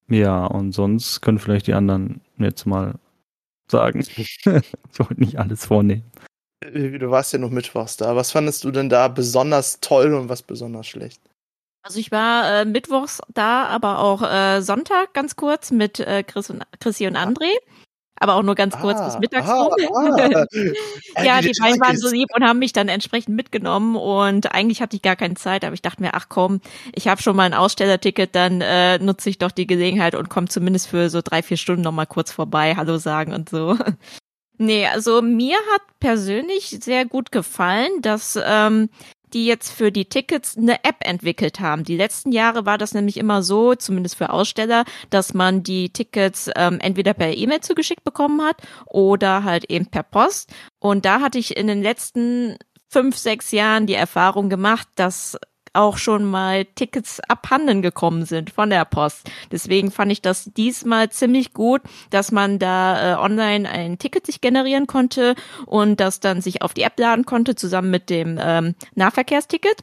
[0.09, 2.97] ja, und sonst können vielleicht die anderen jetzt mal
[3.75, 4.01] sagen.
[4.17, 4.45] ich
[4.99, 6.11] wollte nicht alles vornehmen.
[6.61, 8.17] Äh, Du warst ja noch mittwochs da.
[8.17, 11.21] Was fandest du denn da besonders toll und was besonders schlecht?
[11.83, 16.49] Also ich war äh, mittwochs da, aber auch äh, Sonntag ganz kurz mit äh, Chris
[16.49, 17.51] und, Chrissy und André.
[18.17, 20.47] Aber auch nur ganz kurz bis mittags ah, ah.
[21.25, 24.97] ja, die beiden waren so lieb und haben mich dann entsprechend mitgenommen und eigentlich hatte
[24.97, 26.61] ich gar keine Zeit, aber ich dachte mir, ach komm,
[26.95, 30.49] ich habe schon mal ein Ausstellerticket, dann äh, nutze ich doch die Gelegenheit und komme
[30.49, 33.77] zumindest für so drei, vier Stunden nochmal kurz vorbei, Hallo sagen und so.
[34.57, 38.89] Nee, also mir hat persönlich sehr gut gefallen, dass ähm,
[39.35, 41.85] die jetzt für die Tickets eine App entwickelt haben.
[41.85, 46.49] Die letzten Jahre war das nämlich immer so, zumindest für Aussteller, dass man die Tickets
[46.57, 50.53] ähm, entweder per E-Mail zugeschickt bekommen hat oder halt eben per Post.
[50.79, 52.57] Und da hatte ich in den letzten
[52.89, 55.37] fünf, sechs Jahren die Erfahrung gemacht, dass
[55.75, 59.31] auch schon mal Tickets abhanden gekommen sind von der Post.
[59.51, 64.41] Deswegen fand ich das diesmal ziemlich gut, dass man da äh, online ein Ticket sich
[64.41, 65.35] generieren konnte
[65.67, 69.83] und das dann sich auf die App laden konnte, zusammen mit dem ähm, Nahverkehrsticket.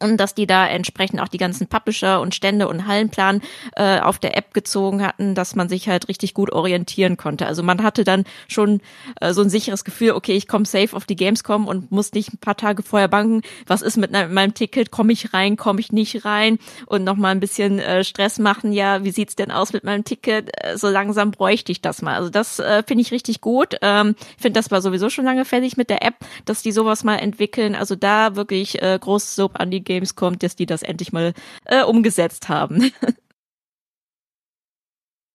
[0.00, 3.42] Und dass die da entsprechend auch die ganzen Publisher und Stände und Hallenplan
[3.76, 7.46] äh, auf der App gezogen hatten, dass man sich halt richtig gut orientieren konnte.
[7.46, 8.80] Also man hatte dann schon
[9.20, 12.32] äh, so ein sicheres Gefühl, okay, ich komme safe auf die Gamescom und muss nicht
[12.32, 15.80] ein paar Tage vorher bangen, was ist mit, ne- meinem Ticket, komme ich rein, komme
[15.80, 19.72] ich nicht rein und nochmal ein bisschen äh, Stress machen, ja, wie sieht's denn aus
[19.72, 20.50] mit meinem Ticket?
[20.62, 22.14] Äh, so langsam bräuchte ich das mal.
[22.14, 23.76] Also das äh, finde ich richtig gut.
[23.82, 27.04] Ähm, ich finde, das war sowieso schon lange fertig mit der App, dass die sowas
[27.04, 27.74] mal entwickeln.
[27.74, 31.32] Also da wirklich äh, großes Lob an die Gamescom, dass die das endlich mal
[31.64, 32.92] äh, umgesetzt haben.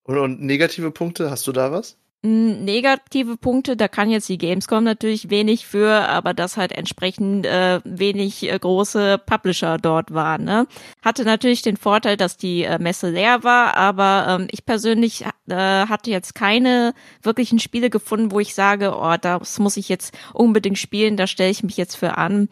[0.06, 1.98] Und, und negative Punkte, hast du da was?
[2.26, 7.46] Mm, Negative Punkte, da kann jetzt die Gamescom natürlich wenig für, aber dass halt entsprechend
[7.46, 10.46] äh, wenig äh, große Publisher dort waren.
[10.46, 10.68] Ne?
[11.04, 15.56] Hatte natürlich den Vorteil, dass die äh, Messe leer war, aber ähm, ich persönlich äh,
[15.56, 20.78] hatte jetzt keine wirklichen Spiele gefunden, wo ich sage, oh, das muss ich jetzt unbedingt
[20.78, 22.48] spielen, da stelle ich mich jetzt für an.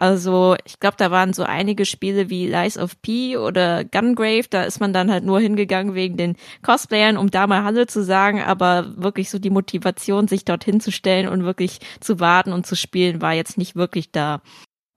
[0.00, 4.62] Also ich glaube, da waren so einige Spiele wie Lies of P oder Gungrave, da
[4.62, 8.40] ist man dann halt nur hingegangen wegen den Cosplayern, um da mal Hallo zu sagen,
[8.40, 13.20] aber wirklich so die Motivation, sich dort hinzustellen und wirklich zu warten und zu spielen,
[13.20, 14.40] war jetzt nicht wirklich da.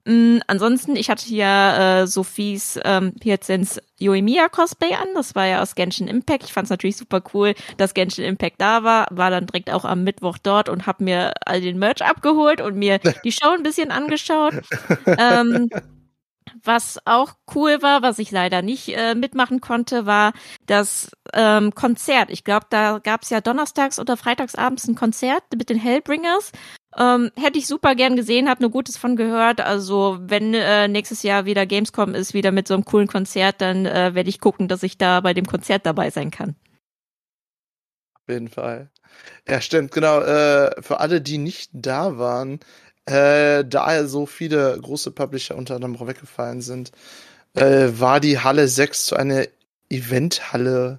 [0.06, 5.08] Mm, ansonsten, ich hatte ja äh, Sophies ähm, Piazens Yoimiya Cosplay an.
[5.14, 6.44] Das war ja aus Genshin Impact.
[6.44, 9.06] Ich fand es natürlich super cool, dass Genshin Impact da war.
[9.10, 12.76] War dann direkt auch am Mittwoch dort und habe mir all den Merch abgeholt und
[12.76, 14.54] mir die Show ein bisschen angeschaut.
[15.06, 15.70] ähm,
[16.62, 20.32] was auch cool war, was ich leider nicht äh, mitmachen konnte, war
[20.66, 22.30] das ähm, Konzert.
[22.30, 26.52] Ich glaube, da gab es ja donnerstags oder freitagsabends ein Konzert mit den Hellbringers.
[26.96, 29.60] Ähm, hätte ich super gern gesehen, habe nur Gutes von gehört.
[29.60, 33.86] Also wenn äh, nächstes Jahr wieder Gamescom ist, wieder mit so einem coolen Konzert, dann
[33.86, 36.54] äh, werde ich gucken, dass ich da bei dem Konzert dabei sein kann.
[38.14, 38.90] Auf jeden Fall.
[39.48, 40.20] Ja, stimmt, genau.
[40.20, 42.60] Äh, für alle, die nicht da waren,
[43.06, 46.92] äh, da ja so viele große Publisher unter anderem auch weggefallen sind,
[47.54, 49.44] äh, war die Halle 6 zu einer
[49.90, 50.98] Eventhalle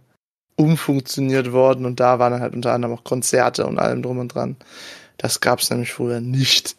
[0.55, 4.55] umfunktioniert worden und da waren halt unter anderem auch Konzerte und allem drum und dran.
[5.17, 6.75] Das gab es nämlich früher nicht.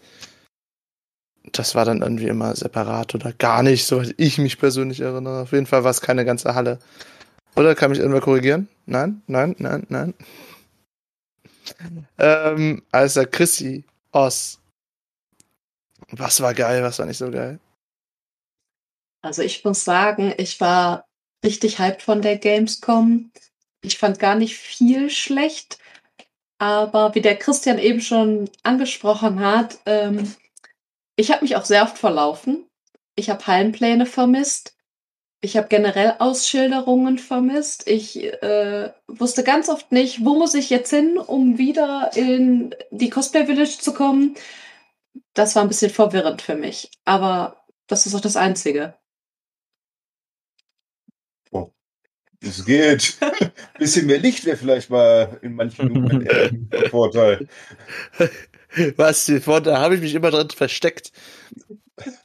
[1.52, 5.42] Das war dann irgendwie immer separat oder gar nicht, soweit ich mich persönlich erinnere.
[5.42, 6.78] Auf jeden Fall war es keine ganze Halle.
[7.54, 8.68] Oder kann mich irgendwer korrigieren?
[8.84, 10.14] Nein, nein, nein, nein.
[12.18, 14.58] Ähm, also Chrissy, Oss.
[16.10, 17.58] Was war geil, was war nicht so geil?
[19.22, 21.06] Also ich muss sagen, ich war
[21.44, 23.32] richtig hyped von der Gamescom.
[23.82, 25.78] Ich fand gar nicht viel schlecht,
[26.58, 30.34] aber wie der Christian eben schon angesprochen hat, ähm,
[31.16, 32.66] ich habe mich auch sehr oft verlaufen.
[33.14, 34.74] Ich habe Hallenpläne vermisst.
[35.40, 37.86] Ich habe generell Ausschilderungen vermisst.
[37.86, 43.10] Ich äh, wusste ganz oft nicht, wo muss ich jetzt hin, um wieder in die
[43.10, 44.34] Cosplay Village zu kommen.
[45.34, 46.90] Das war ein bisschen verwirrend für mich.
[47.04, 48.94] Aber das ist auch das Einzige.
[52.40, 53.18] Es geht.
[53.78, 57.48] bisschen mehr Licht wäre vielleicht mal in manchen Minuten ein Vorteil.
[58.96, 61.12] Was, Vorteil, habe ich mich immer drin versteckt.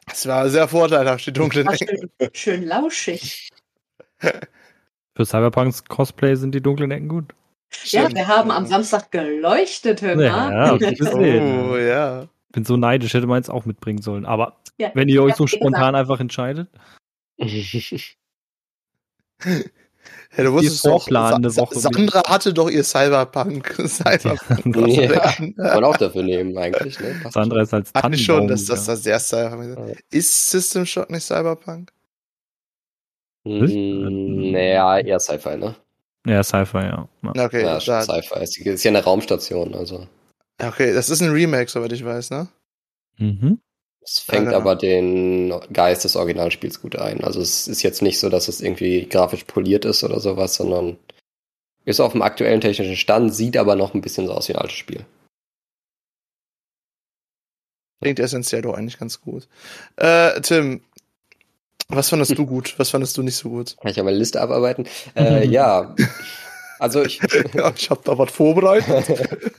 [0.05, 2.09] Das war sehr vorteilhaft, die dunklen Ecken.
[2.19, 3.49] schön, schön lauschig.
[4.19, 7.33] Für Cyberpunks Cosplay sind die dunklen Ecken gut.
[7.85, 8.15] Ja, Stimmt.
[8.15, 10.23] wir haben am Samstag geleuchtet, hör mal.
[10.25, 11.13] Ja, ja.
[11.13, 12.27] Oh, ja.
[12.51, 14.25] Bin so neidisch, hätte man es auch mitbringen sollen.
[14.25, 16.67] Aber Ja, wenn ihr euch so spontan einfach entscheidet,
[20.37, 23.73] Ja, du wusstest Die doch, Sa Woche Sandra hatte doch ihr Cyberpunk.
[23.85, 24.75] Cyberpunk.
[24.97, 26.99] Ja, kann man auch dafür nehmen, eigentlich.
[26.99, 27.21] Ne?
[27.29, 28.47] Sandra ist als Eigentlich schon, Tannenbaum.
[28.47, 30.03] dass das da sehr Cyberpunk ist.
[30.11, 31.91] Ist System Shock nicht Cyberpunk?
[33.45, 33.61] schon.
[33.65, 35.75] Mm, Naja, eher Sci-Fi, ne?
[36.25, 37.07] Ja, Sci-Fi, ja.
[37.33, 37.45] ja.
[37.45, 38.39] Okay, ja, Sci-Fi.
[38.43, 40.07] Ist, ist ja eine Raumstation, also.
[40.63, 42.47] okay, das ist ein Remake, soweit ich weiß, ne?
[43.17, 43.59] Mhm.
[44.03, 44.57] Es fängt genau.
[44.57, 47.23] aber den Geist des Originalspiels gut ein.
[47.23, 50.97] Also es ist jetzt nicht so, dass es irgendwie grafisch poliert ist oder sowas, sondern
[51.85, 54.61] ist auf dem aktuellen technischen Stand, sieht aber noch ein bisschen so aus wie ein
[54.61, 55.05] altes Spiel.
[58.01, 59.47] Klingt essentiell doch eigentlich ganz gut.
[59.97, 60.81] Äh, Tim,
[61.87, 62.73] was fandest du gut?
[62.77, 63.77] Was fandest du nicht so gut?
[63.79, 64.87] Kann ich ja meine Liste abarbeiten?
[65.15, 65.95] Äh, ja,
[66.79, 67.19] also ich,
[67.53, 69.53] Ja, ich habe da was vorbereitet.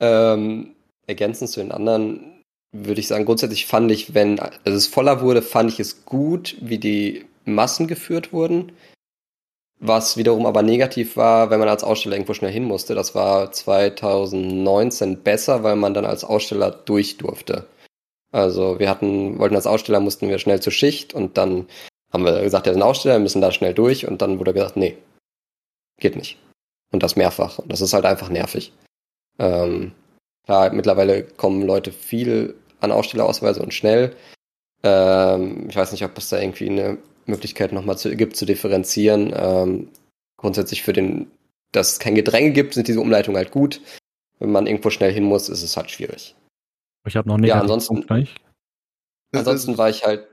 [0.00, 0.74] ähm,
[1.06, 2.33] ergänzend zu den anderen
[2.74, 6.56] würde ich sagen, grundsätzlich fand ich, wenn also es voller wurde, fand ich es gut,
[6.60, 8.72] wie die Massen geführt wurden.
[9.80, 12.94] Was wiederum aber negativ war, wenn man als Aussteller irgendwo schnell hin musste.
[12.94, 17.66] Das war 2019 besser, weil man dann als Aussteller durch durfte.
[18.32, 21.68] Also wir hatten, wollten als Aussteller, mussten wir schnell zur Schicht und dann
[22.12, 24.76] haben wir gesagt, wir sind Aussteller, wir müssen da schnell durch und dann wurde gesagt,
[24.76, 24.96] nee,
[26.00, 26.38] geht nicht.
[26.92, 27.58] Und das mehrfach.
[27.58, 28.72] Und das ist halt einfach nervig.
[29.38, 29.92] Ähm,
[30.44, 34.14] klar, mittlerweile kommen Leute viel an Ausstellerausweise und schnell.
[34.82, 39.32] Ähm, ich weiß nicht, ob es da irgendwie eine Möglichkeit nochmal zu, gibt zu differenzieren.
[39.34, 39.88] Ähm,
[40.36, 41.30] grundsätzlich für den,
[41.72, 43.80] dass es kein Gedränge gibt, sind diese Umleitungen halt gut.
[44.38, 46.34] Wenn man irgendwo schnell hin muss, ist es halt schwierig.
[47.06, 47.48] Ich habe noch nicht.
[47.50, 48.04] Ja, ansonsten-.
[49.32, 50.28] Ansonsten war ich halt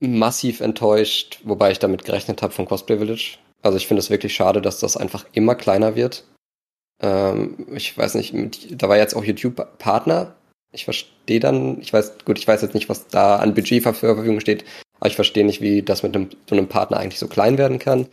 [0.00, 3.38] massiv enttäuscht, wobei ich damit gerechnet habe von Cosplay Village.
[3.62, 6.24] Also ich finde es wirklich schade, dass das einfach immer kleiner wird.
[7.02, 10.36] Ähm, ich weiß nicht, mit, da war jetzt auch YouTube Partner.
[10.76, 13.94] Ich verstehe dann, ich weiß, gut, ich weiß jetzt nicht, was da an Budget zur
[13.94, 14.64] Verfügung steht,
[15.00, 17.78] aber ich verstehe nicht, wie das mit einem, so einem Partner eigentlich so klein werden
[17.78, 18.06] kann.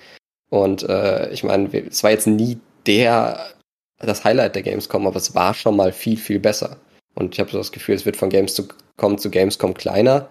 [0.49, 3.53] Und äh, ich meine, es war jetzt nie der
[3.99, 6.77] das Highlight der Gamescom, aber es war schon mal viel, viel besser.
[7.15, 10.29] Und ich habe so das Gefühl, es wird von Gamescom zu Gamescom kleiner.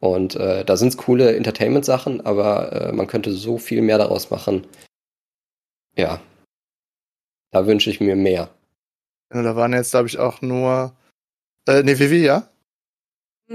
[0.00, 4.30] Und äh, da sind es coole Entertainment-Sachen, aber äh, man könnte so viel mehr daraus
[4.30, 4.66] machen.
[5.96, 6.20] Ja.
[7.52, 8.50] Da wünsche ich mir mehr.
[9.30, 10.94] Da waren jetzt, glaube ich, auch nur.
[11.66, 12.48] Äh, nee, Vivi, ja?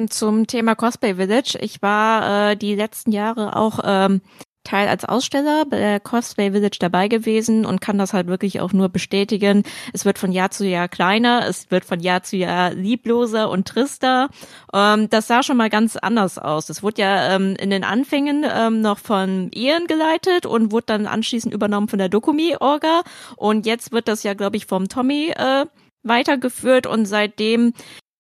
[0.10, 1.58] Zum Thema Cosplay Village.
[1.60, 4.22] Ich war äh, die letzten Jahre auch ähm,
[4.64, 8.74] Teil als Aussteller bei der Cosplay Village dabei gewesen und kann das halt wirklich auch
[8.74, 9.64] nur bestätigen.
[9.92, 13.68] Es wird von Jahr zu Jahr kleiner, es wird von Jahr zu Jahr liebloser und
[13.68, 14.30] trister.
[14.74, 16.70] Ähm, das sah schon mal ganz anders aus.
[16.70, 21.08] Es wurde ja ähm, in den Anfängen ähm, noch von Ian geleitet und wurde dann
[21.08, 23.02] anschließend übernommen von der Dokumi-Orga.
[23.36, 25.66] Und jetzt wird das ja, glaube ich, vom Tommy äh,
[26.04, 27.74] weitergeführt und seitdem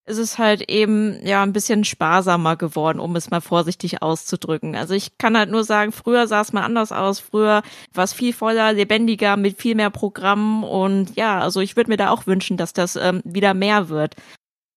[0.06, 4.76] ist es halt eben ja ein bisschen sparsamer geworden, um es mal vorsichtig auszudrücken.
[4.76, 7.20] Also ich kann halt nur sagen, früher sah es mal anders aus.
[7.20, 7.62] Früher
[7.94, 11.98] war es viel voller, lebendiger, mit viel mehr Programmen und ja, also ich würde mir
[11.98, 14.16] da auch wünschen, dass das ähm, wieder mehr wird.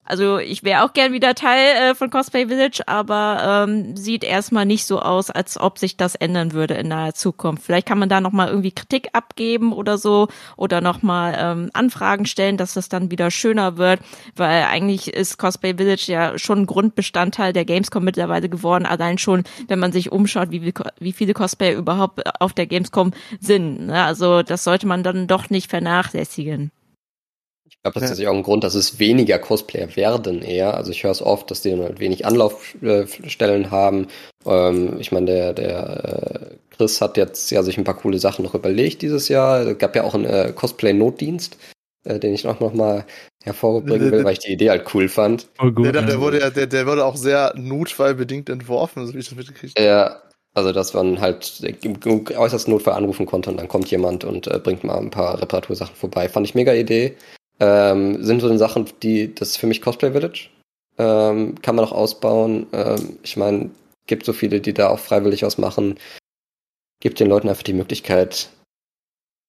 [0.04, 4.66] Also ich wäre auch gern wieder Teil äh, von Cosplay Village, aber ähm, sieht erstmal
[4.66, 7.64] nicht so aus, als ob sich das ändern würde in naher Zukunft.
[7.64, 12.58] Vielleicht kann man da nochmal irgendwie Kritik abgeben oder so oder nochmal ähm, Anfragen stellen,
[12.58, 14.00] dass das dann wieder schöner wird,
[14.36, 19.44] weil eigentlich ist Cosplay Village ja schon ein Grundbestandteil der Gamescom mittlerweile geworden, allein schon,
[19.68, 23.86] wenn man sich umschaut, wie, wie viele Cosplayer überhaupt auf der Gamescom sind.
[23.86, 24.04] Ne?
[24.04, 26.72] Also das sollte man dann doch nicht vernachlässigen.
[27.84, 28.04] Glaube, das Ja.
[28.06, 30.74] ist tatsächlich auch ein Grund, dass es weniger Cosplayer werden eher.
[30.74, 34.06] Also ich höre es oft, dass die dann halt wenig Anlaufstellen haben.
[34.46, 38.42] Ähm, ich meine, der, der äh, Chris hat jetzt ja sich ein paar coole Sachen
[38.42, 39.66] noch überlegt dieses Jahr.
[39.66, 41.58] Es gab ja auch einen äh, Cosplay-Notdienst,
[42.04, 43.04] äh, den ich auch noch mal
[43.44, 45.48] hervorbringen will, weil ich die Idee halt cool fand.
[45.58, 45.84] Voll gut.
[45.84, 49.36] Der, der, wurde ja, der, der wurde auch sehr notfallbedingt entworfen, so wie ich das
[49.36, 49.86] mitgekriegt habe.
[49.86, 50.22] Ja,
[50.54, 54.46] also dass man halt im im äußersten Notfall anrufen konnte und dann kommt jemand und
[54.46, 56.30] äh, bringt mal ein paar Reparatursachen vorbei.
[56.30, 57.14] Fand ich mega Idee.
[57.60, 60.48] Ähm, sind so Sachen, die, das ist für mich Cosplay Village.
[60.98, 62.66] Ähm, kann man auch ausbauen.
[62.72, 63.70] Ähm, ich meine,
[64.06, 65.98] gibt so viele, die da auch freiwillig was machen.
[67.00, 68.34] Gibt den Leuten einfach die Möglichkeit,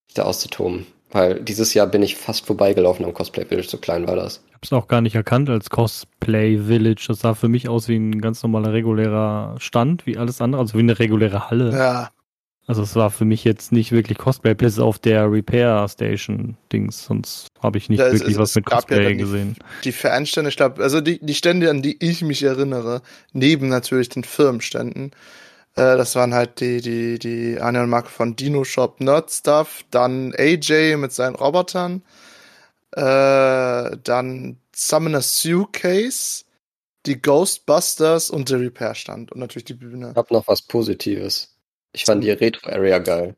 [0.07, 0.87] sich da auszutoben.
[1.11, 4.43] Weil dieses Jahr bin ich fast vorbeigelaufen am Cosplay Village, so klein war das.
[4.47, 7.05] Ich habe es auch gar nicht erkannt als Cosplay Village.
[7.07, 10.77] Das sah für mich aus wie ein ganz normaler regulärer Stand, wie alles andere, also
[10.77, 11.71] wie eine reguläre Halle.
[11.71, 12.09] Ja,
[12.67, 17.05] Also es war für mich jetzt nicht wirklich Cosplay, bis auf der Repair Station Dings,
[17.05, 19.55] sonst habe ich nicht Ja, wirklich es- was es mit ja Cosplay die- gesehen.
[19.83, 23.01] die Fanstände, ich glaube, also die, die Stände, an die ich mich erinnere,
[23.33, 25.11] neben natürlich den Firmenständen,
[25.75, 30.95] äh, das waren halt die, die, die Marke von Dino Shop Nerd Stuff, dann AJ
[30.97, 32.01] mit seinen Robotern,
[32.93, 36.45] äh, dann Summoner Suitcase,
[37.05, 40.09] die Ghostbusters und der Repair-Stand und natürlich die Bühne.
[40.11, 41.54] Ich hab noch was Positives.
[41.95, 43.35] Ich fand die Retro-Area geil.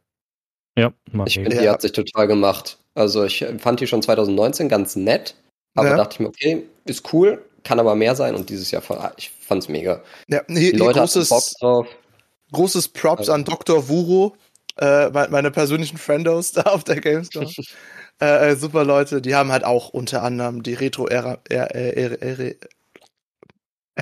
[0.77, 1.43] Ja, mag Ich ich.
[1.43, 1.73] finde, die Ja.
[1.73, 2.77] hat sich total gemacht.
[2.95, 5.35] Also ich fand die schon 2019 ganz nett,
[5.75, 5.97] aber Ja.
[5.97, 9.29] dachte ich mir, okay, ist cool, kann aber mehr sein und dieses Jahr, fa- ich
[9.29, 10.01] fand's mega.
[10.27, 11.87] Ja, hier, Die Leute großes, Bock drauf.
[12.51, 13.87] großes Props Also- an Dr.
[13.89, 14.35] Wuro,
[14.77, 17.45] äh, me- meine persönlichen Friendos da auf der Gamescom.
[18.21, 21.37] äh, äh, super Leute, die haben halt auch unter anderem die Area,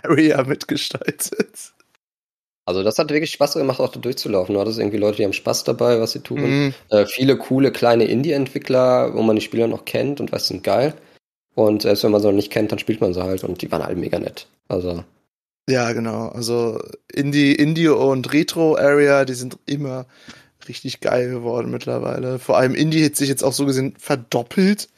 [0.03, 1.73] Area mitgestaltet.
[2.65, 4.55] Also das hat wirklich Spaß gemacht, auch da durchzulaufen.
[4.55, 6.41] Du hattest irgendwie Leute, die haben Spaß dabei, was sie tun.
[6.41, 6.73] Mhm.
[6.89, 10.95] Äh, viele coole kleine Indie-Entwickler, wo man die Spieler noch kennt und weiß, sind geil.
[11.53, 13.71] Und selbst wenn man sie noch nicht kennt, dann spielt man sie halt und die
[13.71, 14.47] waren alle mega nett.
[14.67, 15.03] Also
[15.69, 16.29] Ja, genau.
[16.29, 16.81] Also
[17.13, 20.07] Indie, Indie und Retro-Area, die sind immer
[20.67, 22.39] richtig geil geworden mittlerweile.
[22.39, 24.89] Vor allem Indie hat sich jetzt auch so gesehen verdoppelt.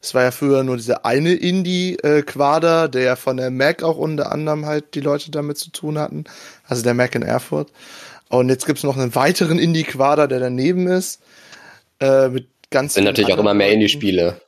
[0.00, 4.30] Es war ja früher nur dieser eine Indie-Quader, der ja von der Mac auch unter
[4.30, 6.24] anderem halt die Leute damit zu tun hatten.
[6.64, 7.72] Also der Mac in Erfurt.
[8.28, 11.20] Und jetzt gibt's noch einen weiteren Indie-Quader, der daneben ist.
[12.00, 13.72] Äh, mit ganz sind natürlich auch immer mehr.
[13.72, 14.40] Indie-Spiele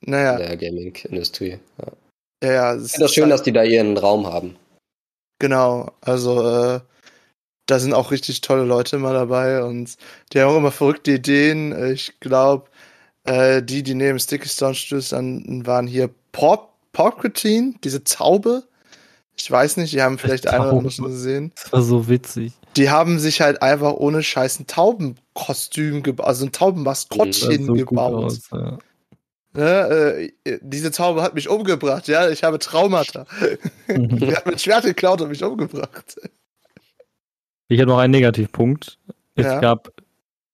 [0.00, 1.58] Naja, in der Gaming-Industrie.
[1.78, 1.92] Ja.
[2.42, 2.76] ja, ja.
[2.76, 4.56] Ich finde das schön, dass die da ihren Raum haben.
[5.38, 6.80] Genau, also äh,
[7.66, 9.96] da sind auch richtig tolle Leute immer dabei und
[10.32, 11.92] die haben auch immer verrückte Ideen.
[11.92, 12.68] Ich glaube,
[13.24, 18.64] äh, die, die neben Sticky Stone standen, waren hier Pop Porcatine, diese Taube.
[19.36, 21.52] Ich weiß nicht, die haben vielleicht einer oder andere gesehen.
[21.56, 22.52] Das war so witzig.
[22.76, 28.14] Die haben sich halt einfach ohne Scheiß ein Taubenkostüm gebaut, also ein Taubenmaskottchen so gebaut.
[28.14, 28.50] aus.
[28.52, 28.78] Ja.
[29.56, 33.26] Ne, äh, diese Taube hat mich umgebracht, ja, ich habe Traumata.
[33.88, 36.16] Die hat mein Schwert geklaut und mich umgebracht.
[37.68, 38.98] Ich habe noch einen Negativpunkt.
[39.36, 39.60] Es Ja.
[39.60, 39.92] gab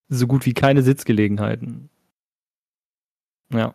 [0.08, 1.88] so gut wie keine Sitzgelegenheiten.
[3.52, 3.74] Ja,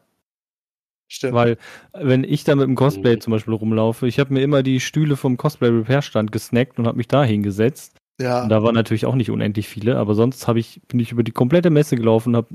[1.08, 1.34] Stimmt.
[1.34, 1.58] weil
[1.94, 3.22] wenn ich da mit dem Cosplay Mhm.
[3.22, 6.88] zum Beispiel rumlaufe, ich habe mir immer die Stühle vom Cosplay Repair Stand gesnackt und
[6.88, 7.98] habe mich da hingesetzt.
[8.20, 8.44] ja.
[8.44, 11.24] Und da waren natürlich auch nicht unendlich viele, aber sonst habe ich bin ich über
[11.24, 12.48] die komplette Messe gelaufen und habe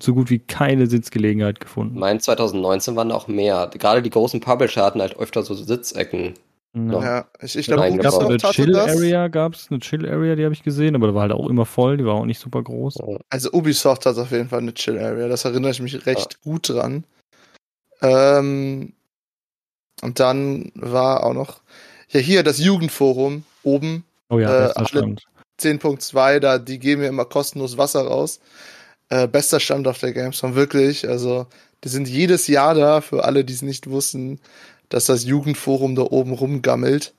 [0.00, 1.98] so gut wie keine Sitzgelegenheit gefunden.
[1.98, 3.70] Mein 2019 waren auch mehr.
[3.78, 6.34] Gerade die großen Publisher hatten halt öfter so Sitzecken.
[6.74, 7.02] Ja.
[7.02, 8.96] Ja, ich, ich Ja, glaube, gab eine Chill das.
[8.96, 11.48] Area, gab es eine Chill Area, die habe ich gesehen, aber da war halt auch
[11.48, 12.96] immer voll, die war auch nicht super groß.
[13.30, 15.28] Also Ubisoft hat auf jeden Fall eine Chill Area.
[15.28, 17.04] Das erinnere ich mich recht gut dran.
[18.02, 18.92] Ähm,
[20.02, 21.60] und dann war auch noch
[22.10, 25.22] ja hier das Jugendforum oben Oh ja, Äh, bester alle- Stand.
[25.60, 28.40] 10.2, da die geben mir immer kostenlos Wasser raus.
[29.10, 31.08] Äh, bester Stand auf der Gamescom, wirklich.
[31.08, 31.46] Also,
[31.84, 34.40] die sind jedes Jahr da, für alle, die es nicht wussten,
[34.88, 37.14] dass das Jugendforum da oben rumgammelt.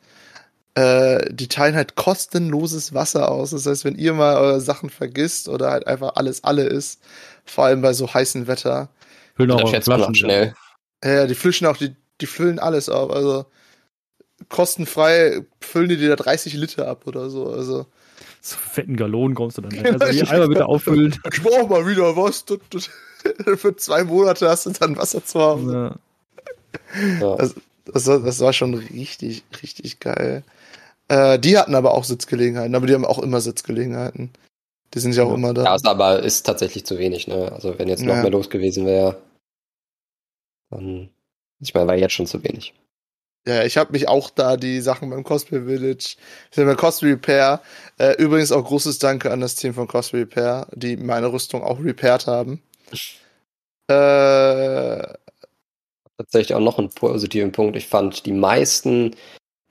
[0.76, 3.52] Äh, die teilen halt kostenloses Wasser aus.
[3.52, 7.02] Das heißt, wenn ihr mal eure Sachen vergisst oder halt einfach alles alle ist,
[7.46, 8.90] vor allem bei so heißem Wetter,
[9.36, 10.54] Füllen auch Flaschen schnell.
[11.04, 13.12] ja, die flischen auch, die, die füllen alles auf.
[13.12, 13.46] Also,
[14.50, 17.52] kostenfrei füllen die dir da 30 Liter ab oder so.
[17.52, 17.86] Also,
[18.42, 19.72] So fetten Gallonen kommst du dann.
[19.72, 21.16] Genau, Also hier einmal bitte auffüllen.
[21.34, 22.46] Ich brauch mal wieder was.
[23.58, 25.74] Für zwei Monate hast du dann Wasser zu Hause.
[25.74, 25.96] Ja.
[27.22, 27.36] Ja.
[27.36, 30.44] Das, das, war- das war schon richtig, richtig geil.
[31.08, 34.32] Äh, die hatten aber auch Sitzgelegenheiten, aber die haben auch immer Sitzgelegenheiten.
[34.94, 35.64] Die sind ja auch immer da.
[35.66, 37.52] Ja, ist aber ist tatsächlich zu wenig, ne?
[37.52, 38.22] Also wenn jetzt noch Ja.
[38.22, 39.22] mehr los gewesen wäre,
[40.72, 41.10] dann,
[41.60, 42.74] ich meine, war jetzt schon zu wenig.
[43.48, 46.16] Ja, ich habe mich auch da die Sachen beim Cosplay Village,
[46.58, 47.62] mal Cosplay Repair.
[48.00, 51.80] Äh, übrigens auch großes Danke an das Team von Cosplay Repair, die meine Rüstung auch
[51.80, 52.64] repaired haben.
[53.88, 55.14] Äh,
[56.18, 57.76] Tatsächlich auch noch einen positiven Punkt.
[57.76, 59.16] Ich fand die meisten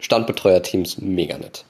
[0.00, 1.64] Standbetreuerteams mega nett.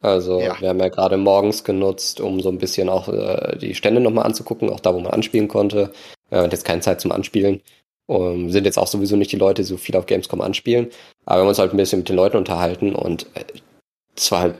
[0.00, 0.60] Also Ja.
[0.60, 4.26] wir haben ja gerade morgens genutzt, um so ein bisschen auch äh, die Stände nochmal
[4.26, 5.92] anzugucken, auch da, wo man anspielen konnte.
[6.30, 7.60] Äh, und jetzt keine Zeit zum Anspielen.
[8.06, 10.90] Um, sind jetzt auch sowieso nicht die Leute, die so viel auf Gamescom anspielen.
[11.24, 13.44] Aber wir haben uns halt ein bisschen mit den Leuten unterhalten und äh,
[14.14, 14.56] es war halt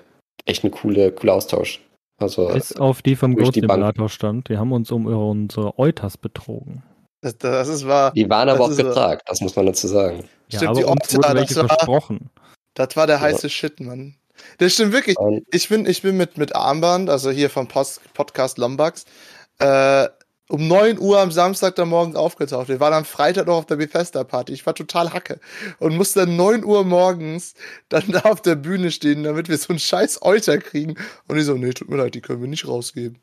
[0.47, 1.81] echt ein coole, cooler Austausch.
[2.17, 3.53] Also Bis auf die vom Bank.
[3.53, 4.49] Simulator stand.
[4.49, 6.83] Die haben uns um unsere Eutas betrogen.
[7.25, 8.13] Das, das ist wahr.
[8.13, 10.29] die waren aber Das auch gefragt, das muss man dazu sagen.
[10.49, 12.31] Ja, Stimmt, aber die wurde das war- versprochen.
[12.75, 13.23] Das war der Ja.
[13.23, 14.15] heiße Shit, Mann.
[14.59, 15.17] Das stimmt wirklich.
[15.17, 19.05] Und Ich bin, ich bin mit, mit Armband, also hier vom Post, Podcast Lombax,
[19.59, 20.09] äh,
[20.51, 22.69] um 9 Uhr am Samstag dann morgens aufgetaucht.
[22.69, 24.53] Wir waren am Freitag noch auf der Bethesda-Party.
[24.53, 25.41] Ich war total hacke
[25.79, 27.55] und musste dann 9 Uhr morgens
[27.89, 30.97] dann da auf der Bühne stehen, damit wir so einen scheiß Euter kriegen.
[31.29, 33.21] Und ich so, nee, tut mir leid, die können wir nicht rausgeben.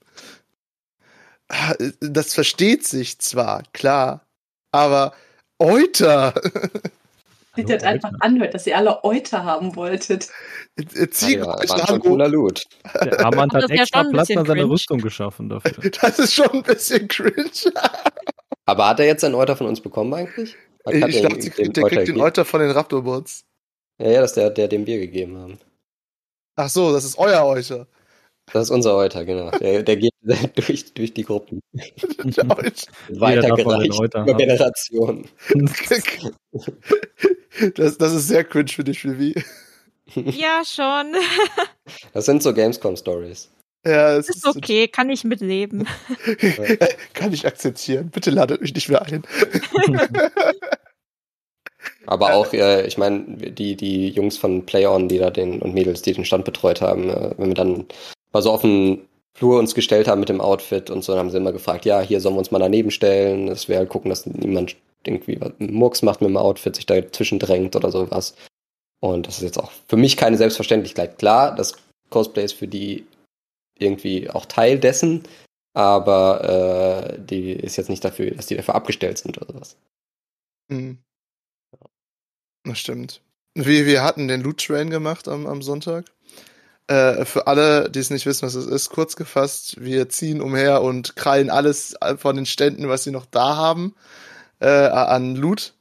[1.51, 4.25] Ah, Das versteht sich zwar, klar,
[4.71, 5.13] aber
[5.59, 6.33] Euter!
[7.55, 10.29] Sieht jetzt einfach anhört, dass ihr alle Euter haben wolltet.
[11.11, 12.63] Zieh ja, euch war schon an, cooler Loot.
[13.03, 14.69] Der Armband Das hat ja extra Platz an seiner.
[14.69, 15.91] Rüstung geschaffen dafür.
[16.01, 17.51] Das ist schon ein bisschen cringe.
[18.65, 20.55] Aber hat er jetzt einen Euter von uns bekommen eigentlich?
[20.85, 22.21] Hat Ich, er ich dachte, der Euter kriegt den?
[22.21, 23.43] Euter von den Raptorbots.
[24.01, 25.59] Ja, ja, das ist der, der, den wir gegeben haben.
[26.55, 27.87] Ach so, das ist euer Euter.
[28.53, 29.51] Das ist unser Euter, genau.
[29.51, 30.13] Der, der geht
[30.55, 31.61] durch, durch die Gruppen.
[33.09, 34.25] Weitergereicht über.
[34.33, 35.27] Generationen.
[37.75, 39.35] Das, das ist sehr cringe für dich, Vivi.
[40.15, 41.13] Ja, schon.
[42.13, 43.51] Das sind so Gamescom-Stories.
[43.85, 45.85] Ja, es Ist okay, kann ich mitleben.
[47.13, 48.09] Kann ich akzeptieren.
[48.09, 49.23] Bitte ladet mich nicht mehr ein.
[52.05, 56.01] Aber auch, äh, ich meine, die, die Jungs von PlayOn, die da den und Mädels,
[56.01, 57.85] die den Stand betreut haben, äh, wenn wir dann
[58.31, 61.29] mal so auf den Flur uns gestellt haben mit dem Outfit und so, dann haben
[61.29, 64.09] sie immer gefragt, ja, hier sollen wir uns mal daneben stellen, dass wir halt gucken,
[64.09, 64.75] dass niemand
[65.05, 68.35] irgendwie was Murks macht mit dem Outfit, sich dazwischen drängt oder sowas.
[68.99, 71.17] Und das ist jetzt auch für mich keine Selbstverständlichkeit.
[71.17, 71.75] Klar, das
[72.09, 73.05] Cosplay ist für die
[73.79, 75.23] irgendwie auch Teil dessen,
[75.73, 79.77] aber äh, die ist jetzt nicht dafür, dass die dafür abgestellt sind oder sowas.
[80.69, 80.99] Hm.
[82.63, 83.21] Das stimmt.
[83.55, 86.05] Wir, wir hatten den Loot Train gemacht am, am Sonntag.
[86.87, 90.81] Äh, für alle, die es nicht wissen, was es ist, kurz gefasst, wir ziehen umher
[90.81, 93.95] und krallen alles von den Ständen, was sie noch da haben,
[94.59, 95.73] äh, an Loot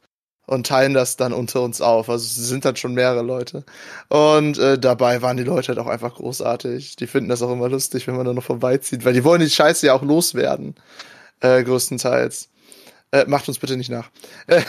[0.51, 2.09] und teilen das dann unter uns auf.
[2.09, 3.63] Also es sind dann schon mehrere Leute.
[4.09, 6.97] Und äh, dabei waren die Leute halt auch einfach großartig.
[6.97, 9.49] Die finden das auch immer lustig, wenn man da noch vorbeizieht, weil die wollen die
[9.49, 10.75] Scheiße ja auch loswerden.
[11.39, 12.49] Äh, größtenteils.
[13.11, 14.09] Äh, macht uns bitte nicht nach.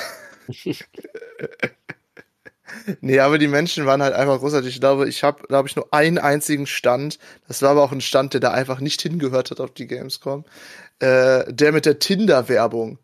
[3.01, 4.75] Nee, aber die Menschen waren halt einfach großartig.
[4.75, 7.19] Ich glaube, ich habe, glaube ich, nur einen einzigen Stand.
[7.49, 10.45] Das war aber auch ein Stand, der da einfach nicht hingehört hat auf die Gamescom.
[10.99, 12.99] Äh, der mit der Tinder-Werbung.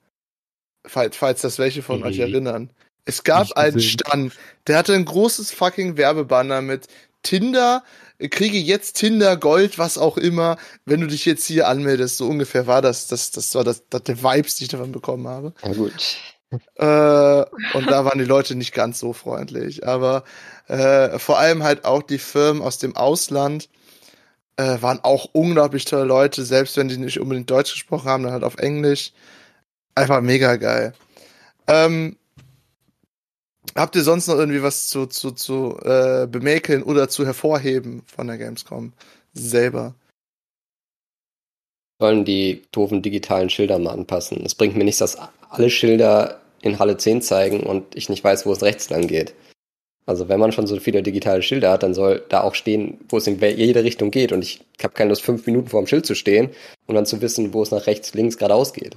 [0.87, 2.07] Falls, falls das welche von Mhm.
[2.07, 2.71] euch erinnern.
[3.05, 3.91] Es gab Nicht einen gesehen.
[3.91, 4.33] Stand,
[4.66, 6.87] der hatte ein großes fucking Werbebanner mit
[7.23, 7.83] Tinder,
[8.31, 12.16] kriege jetzt Tinder Gold, was auch immer, wenn du dich jetzt hier anmeldest.
[12.19, 13.07] So ungefähr war das.
[13.09, 15.53] Das, das war das, das der Vibes, die ich davon bekommen habe.
[15.64, 16.16] Ja gut.
[16.51, 17.44] Äh,
[17.74, 19.86] und da waren die Leute nicht ganz so freundlich.
[19.86, 20.24] Aber
[20.68, 23.68] äh, vor allem halt auch die Firmen aus dem Ausland
[24.57, 28.32] äh, waren auch unglaublich tolle Leute, selbst wenn die nicht unbedingt Deutsch gesprochen haben, dann
[28.32, 29.12] halt auf Englisch.
[29.94, 30.94] Einfach mega geil.
[31.66, 32.16] Ähm,
[33.76, 38.26] habt ihr sonst noch irgendwie was zu, zu, zu äh, bemäkeln oder zu hervorheben von
[38.26, 38.92] der Gamescom
[39.34, 39.94] selber?
[42.01, 44.42] Sollen die doofen digitalen Schilder mal anpassen.
[44.44, 45.18] Es bringt mir nichts, dass
[45.51, 49.34] alle Schilder in Halle 10 zeigen und ich nicht weiß, wo es rechts lang geht.
[50.07, 53.18] Also wenn man schon so viele digitale Schilder hat, dann soll da auch stehen, wo
[53.18, 54.32] es in jede Richtung geht.
[54.32, 56.49] Und ich habe keine Lust, fünf Minuten vor dem Schild zu stehen
[56.86, 58.96] und dann zu wissen, wo es nach rechts, links, geradeaus geht.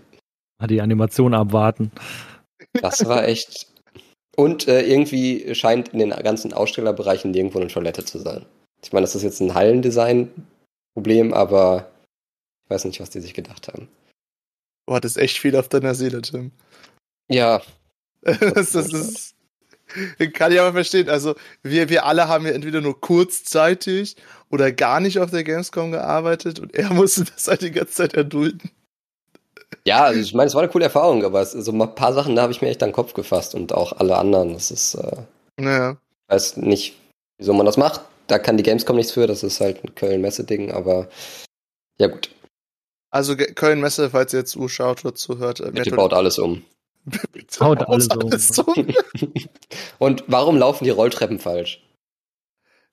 [0.69, 1.91] Die Animation abwarten.
[2.81, 3.67] Das war echt.
[4.37, 8.45] Und äh, irgendwie scheint in den ganzen Ausstellerbereichen nirgendwo eine Toilette zu sein.
[8.81, 11.90] Ich meine, das ist jetzt ein Hallendesign-Problem, aber
[12.71, 13.87] weiß nicht, was die sich gedacht haben.
[14.87, 16.51] Du hattest echt viel auf deiner Seele, Tim.
[17.29, 17.61] Ja,
[18.21, 19.35] das, das ist.
[20.33, 21.09] Kann ich aber verstehen.
[21.09, 24.15] Also, wir, wir alle haben ja entweder nur kurzzeitig
[24.49, 28.13] oder gar nicht auf der Gamescom gearbeitet und er musste das halt die ganze Zeit
[28.13, 28.71] erdulden.
[29.85, 32.35] Ja, also ich meine, es war eine coole Erfahrung, aber es, so ein paar Sachen,
[32.35, 34.53] da habe ich mir echt an den Kopf gefasst und auch alle anderen.
[34.53, 35.17] Das ist, äh,
[35.57, 35.97] Naja.
[36.27, 36.95] ich weiß nicht,
[37.37, 38.01] wieso man das macht.
[38.27, 41.09] Da kann die Gamescom nichts für, das ist halt ein Köln-Messe-Ding, aber
[41.97, 42.29] ja gut,
[43.11, 45.59] Also, Köln-Messe, falls ihr jetzt zuschaut oder zuhört.
[45.59, 46.63] Äh, bitte baut alles um.
[47.31, 48.21] bitte baut alles um.
[48.31, 48.87] alles um.
[49.99, 51.83] Und warum laufen die Rolltreppen falsch?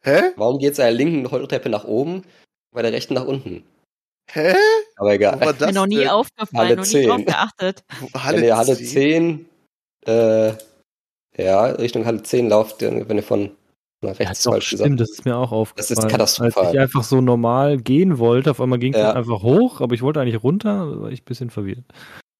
[0.03, 0.33] Hä?
[0.37, 2.25] Warum geht es einer linken Rolltreppe nach oben,
[2.73, 3.65] bei der rechten nach unten?
[4.31, 4.55] Hä?
[4.97, 5.37] Aber egal.
[5.37, 6.09] Wo war Mir das noch nie denn?
[6.09, 7.09] aufgefallen Halle und nicht 10.
[7.09, 7.85] drauf geachtet.
[8.01, 9.49] Wo- wenn ihr Halle 10,
[10.07, 10.53] äh,
[11.37, 13.57] ja, Richtung Halle 10 lauft, wenn ihr von
[14.03, 15.99] Ja, rechts doch, falsch gesagt stimmt, das ist mir auch aufgefallen.
[16.07, 16.65] ist katastrophal.
[16.67, 19.13] Als ich einfach so normal gehen wollte, auf einmal ging es Ja.
[19.13, 21.85] einfach hoch, aber ich wollte eigentlich runter, da war ich ein bisschen verwirrt.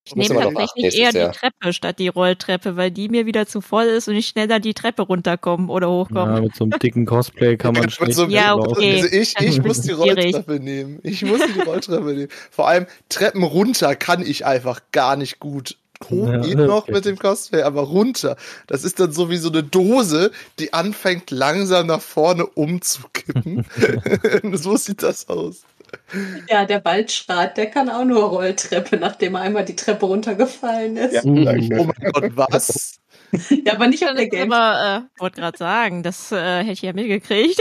[0.07, 3.85] Ich nehme tatsächlich eher die Treppe statt die Rolltreppe, weil die mir wieder zu voll
[3.85, 6.45] ist und ich schneller die Treppe runterkommen oder Ja, hochkommen.
[6.45, 9.03] mit so einem dicken Cosplay kann man schlecht so Ja, okay.
[9.03, 9.91] Also ich, ich muss die.
[9.93, 10.99] Rolltreppe nehmen.
[11.03, 12.29] Ich muss die Rolltreppe nehmen.
[12.51, 16.93] Vor allem Treppen runter kann ich einfach gar nicht gut hoch Ja, geht noch okay.
[16.93, 18.37] mit dem Cosplay, aber runter.
[18.67, 23.67] Das ist dann so wie so eine Dose, die anfängt langsam nach vorne umzukippen.
[24.55, 25.63] so sieht das aus.
[26.49, 31.15] Ja, der Waldschrat, der kann auch nur Rolltreppe, nachdem er einmal die Treppe runtergefallen ist.
[31.15, 31.79] Ja, Ja, danke.
[31.79, 32.99] Oh mein Gott, was?
[33.71, 34.53] aber nicht Das der Game.
[34.53, 37.61] aber, äh, wollte gerade sagen, das äh, hätte ich ja mitgekriegt.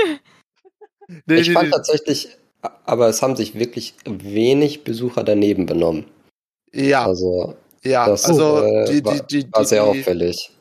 [1.26, 1.72] Nee, Ich nee, fand nee.
[1.72, 2.38] tatsächlich,
[2.86, 6.06] aber es haben sich wirklich wenig Besucher daneben benommen.
[6.74, 7.56] Ja, Also,
[7.88, 10.52] ja, das also äh, die, die, die, war sehr die, auffällig.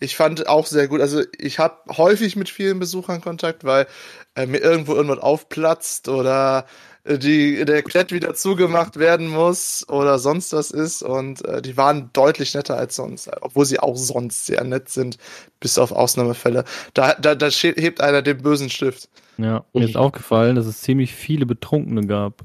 [0.00, 1.00] Ich fand auch sehr gut.
[1.00, 3.86] Also ich habe häufig mit vielen Besuchern Kontakt, weil
[4.34, 6.66] äh, mir irgendwo irgendwas aufplatzt oder
[7.04, 11.02] äh, die, der Klett wieder zugemacht werden muss oder sonst was ist.
[11.02, 15.18] Und äh, die waren deutlich netter als sonst, obwohl sie auch sonst sehr nett sind,
[15.60, 16.64] bis auf Ausnahmefälle.
[16.94, 19.08] Da, da, da hebt einer den bösen Stift.
[19.38, 22.42] Ja, mir ist aufgefallen, dass es ziemlich viele Betrunkene gab.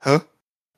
[0.00, 0.20] Hä?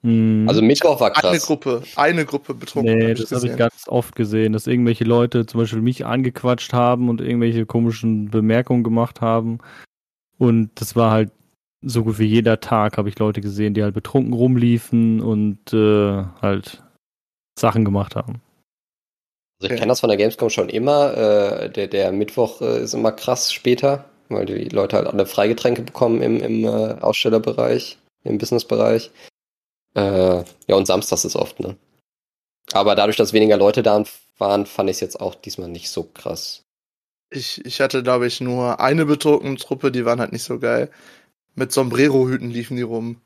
[0.05, 0.45] Hm.
[0.47, 1.25] Also Mittwoch war krass.
[1.25, 2.95] Eine Gruppe, eine Gruppe betrunken.
[2.95, 6.75] Nee, hab das habe ich ganz oft gesehen, dass irgendwelche Leute zum Beispiel mich angequatscht
[6.75, 9.59] haben und irgendwelche komischen Bemerkungen gemacht haben.
[10.39, 11.33] Und das war halt
[11.81, 16.25] so gut wie jeder Tag habe ich Leute gesehen, die halt betrunken rumliefen und äh,
[16.41, 16.83] halt
[17.59, 18.43] Sachen gemacht haben.
[19.61, 19.77] Also ich Okay.
[19.77, 21.17] kenne das von der Gamescom schon immer.
[21.17, 25.81] Äh, der, der Mittwoch äh, ist immer krass später, weil die Leute halt alle Freigetränke
[25.81, 29.11] bekommen im, im äh, Ausstellerbereich, im Businessbereich.
[29.95, 31.77] Äh, ja, und samstags ist oft, ne?
[32.73, 34.03] Aber dadurch, dass weniger Leute da
[34.39, 36.63] waren, fand ich es jetzt auch diesmal nicht so krass.
[37.31, 40.91] Ich, ich hatte, glaube ich, nur eine betrunkene Truppe, die waren halt nicht so geil.
[41.55, 43.21] Mit Sombrero-Hüten liefen die rum.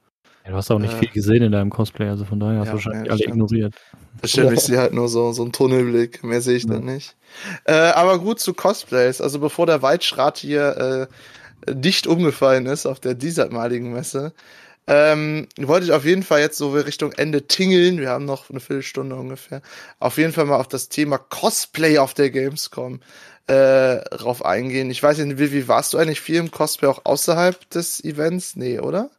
[0.45, 0.99] Ja, du hast auch nicht Äh.
[0.99, 3.35] viel gesehen in deinem Cosplay, also von daher hast Ja, du wahrscheinlich ja, alle stimmt.
[3.35, 3.75] ignoriert.
[4.21, 6.25] Bestimmt, ich sehe halt nur so, so einen Tunnelblick.
[6.25, 7.17] Mehr sehe ich dann nicht.
[7.65, 9.21] Äh, aber gut zu Cosplays.
[9.21, 11.09] Also bevor der Waldschrat hier
[11.67, 14.33] äh, dicht umgefallen ist auf der diesmaligen Messe,
[14.89, 18.01] ähm, wollte ich auf jeden Fall jetzt so Richtung Ende tingeln.
[18.01, 19.61] Wir haben noch eine Viertelstunde ungefähr.
[20.01, 23.01] Auf jeden Fall mal auf das Thema Cosplay auf der Gamescom
[23.49, 24.91] äh, drauf eingehen.
[24.91, 28.57] Ich weiß nicht, wie warst du eigentlich viel im Cosplay auch außerhalb des Events?
[28.57, 29.11] Nee, oder?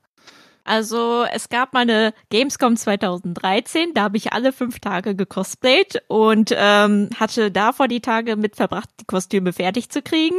[0.69, 6.53] Also es gab mal eine Gamescom 2013, da habe ich alle fünf Tage gecosplayt und
[6.55, 10.37] ähm, hatte davor die Tage mit verbracht, die Kostüme fertig zu kriegen,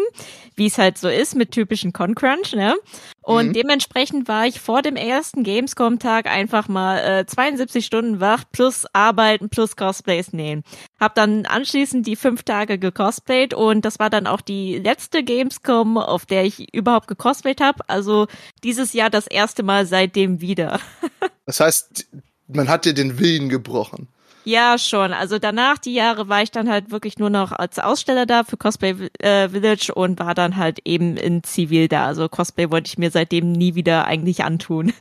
[0.54, 2.76] wie es halt so ist mit typischen Con-Crunch, ne?
[3.22, 3.52] Und Mhm.
[3.52, 9.50] dementsprechend war ich vor dem ersten Gamescom-Tag einfach mal äh, 72 Stunden wach, plus arbeiten,
[9.50, 10.62] plus Cosplays nähen.
[10.98, 15.98] Hab dann anschließend die fünf Tage gecosplayt und das war dann auch die letzte Gamescom,
[15.98, 17.80] auf der ich überhaupt gecosplayt habe.
[17.88, 18.26] Also
[18.64, 20.80] dieses Jahr das erste Mal seitdem wieder.
[21.46, 22.06] Das heißt,
[22.46, 24.06] man hat dir den Willen gebrochen.
[24.44, 25.12] Ja, schon.
[25.12, 28.56] Also danach, die Jahre, war ich dann halt wirklich nur noch als Aussteller da für
[28.56, 32.06] Cosplay äh, Village und war dann halt eben in Zivil da.
[32.06, 34.92] Also Cosplay wollte ich mir seitdem nie wieder eigentlich antun.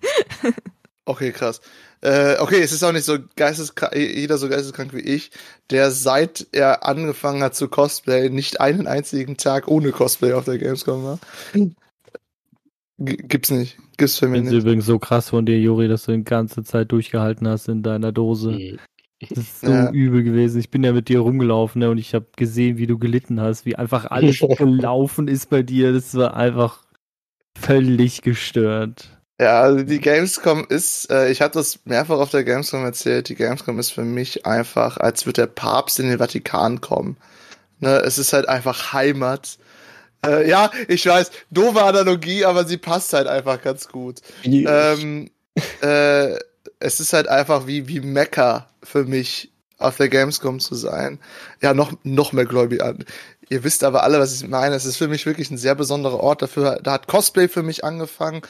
[1.09, 1.59] Okay, krass.
[2.01, 5.31] Äh, okay, es ist auch nicht so geisteskrank, jeder so geisteskrank wie ich,
[5.71, 10.59] der seit er angefangen hat zu Cosplay nicht einen einzigen Tag ohne Cosplay auf der
[10.59, 11.19] Gamescom war.
[12.99, 13.77] Gibt's nicht.
[13.97, 14.63] Gibt's für Ich mich finde es nicht.
[14.63, 18.11] übrigens so krass von dir, Juri, dass du die ganze Zeit durchgehalten hast in deiner
[18.11, 18.51] Dose.
[18.51, 18.79] Mhm.
[19.29, 19.89] Das ist so Ja.
[19.91, 20.59] übel gewesen.
[20.59, 23.65] Ich bin ja mit dir rumgelaufen ne, und ich habe gesehen, wie du gelitten hast,
[23.65, 25.91] wie einfach alles gelaufen ist bei dir.
[25.93, 26.83] Das war einfach
[27.57, 29.17] völlig gestört.
[29.41, 33.35] Ja, also die Gamescom ist, äh, ich habe das mehrfach auf der Gamescom erzählt, die
[33.35, 37.17] Gamescom ist für mich einfach, als würde der Papst in den Vatikan kommen.
[37.79, 39.57] Ne, es ist halt einfach Heimat.
[40.25, 44.19] Äh, ja, ich weiß, doofe Analogie, aber sie passt halt einfach ganz gut.
[44.65, 45.29] ähm,
[45.81, 46.37] äh,
[46.79, 51.19] es ist halt einfach wie, wie Mecca für mich, auf der Gamescom zu sein.
[51.61, 53.05] Ja, noch, noch mehr gläubig an.
[53.49, 54.75] Ihr wisst aber alle, was ich meine.
[54.75, 56.41] Es ist für mich wirklich ein sehr besonderer Ort.
[56.41, 58.41] Dafür, da hat Cosplay für mich angefangen.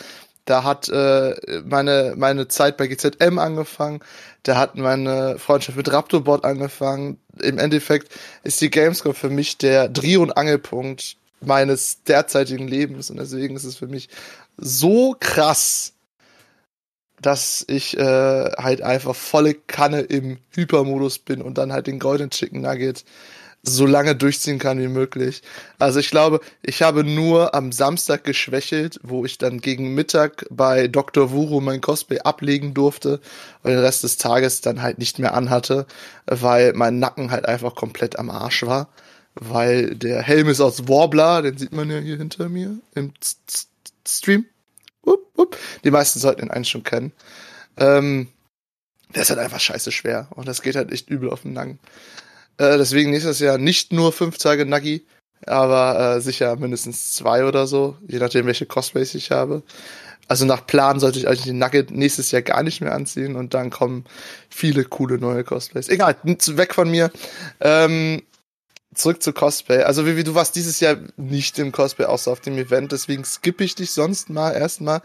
[0.45, 3.99] Da hat äh, meine, meine Zeit bei GZM angefangen.
[4.43, 7.19] Da hat meine Freundschaft mit Raptorbot angefangen.
[7.39, 8.11] Im Endeffekt
[8.43, 13.09] ist die Gamescom für mich der Dreh- und Angelpunkt meines derzeitigen Lebens.
[13.09, 14.09] Und deswegen ist es für mich
[14.57, 15.93] so krass,
[17.21, 22.29] dass ich äh, halt einfach volle Kanne im Hypermodus bin und dann halt den Golden
[22.29, 23.03] Chicken Nugget
[23.61, 25.41] so lange durchziehen kann wie möglich.
[25.79, 30.87] Also ich glaube, ich habe nur am Samstag geschwächelt, wo ich dann gegen Mittag bei
[30.87, 31.31] Dr.
[31.31, 33.19] Wuro mein Cosplay ablegen durfte
[33.63, 35.85] und den Rest des Tages dann halt nicht mehr anhatte,
[36.25, 38.87] weil mein Nacken halt einfach komplett am Arsch war.
[39.41, 43.13] Weil der Helm ist aus Warbler, den sieht man ja hier hinter mir im
[44.07, 44.45] Stream.
[45.01, 45.57] Upp, upp.
[45.83, 47.13] Die meisten sollten ihn eigentlich schon kennen.
[47.77, 48.27] Ähm,
[49.15, 51.79] der ist halt einfach scheiße schwer und das geht halt echt übel auf den Nacken.
[52.57, 55.05] Äh, deswegen nächstes Jahr nicht nur fünf Tage Nuggy,
[55.45, 59.63] aber äh, sicher mindestens zwei oder so, je nachdem, welche Cosplays ich habe.
[60.27, 63.53] Also nach Plan sollte ich eigentlich den Nugget nächstes Jahr gar nicht mehr anziehen und
[63.53, 64.05] dann kommen
[64.49, 65.89] viele coole neue Cosplays.
[65.89, 67.09] Egal, weg von mir.
[67.61, 68.21] Ähm,
[68.99, 69.83] zurück zu Cosplay.
[69.83, 73.63] Also wie, du warst dieses Jahr nicht im Cosplay, außer auf dem Event, deswegen skippe
[73.63, 75.01] ich dich sonst mal erstmal.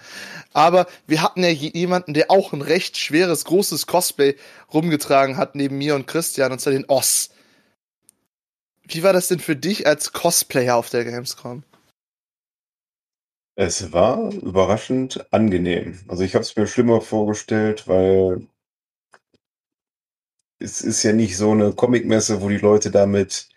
[0.52, 4.36] Aber wir hatten ja jemanden, der auch ein recht schweres, großes Cosplay
[4.72, 7.30] rumgetragen hat neben mir und Christian, und zwar den Oss.
[8.86, 11.62] Wie war das denn für dich als Cosplayer auf der Gamescom?
[13.56, 16.00] Es war überraschend angenehm.
[16.08, 18.46] Also ich habe es mir schlimmer vorgestellt, weil
[20.58, 23.48] es ist ja nicht so eine Comicmesse, wo die Leute damit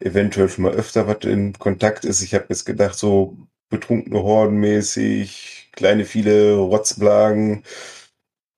[0.00, 2.22] eventuell schon mal öfter was in Kontakt ist.
[2.22, 3.36] Ich habe jetzt gedacht, so
[3.70, 7.64] betrunkene Horden mäßig, kleine viele Rotzblagen,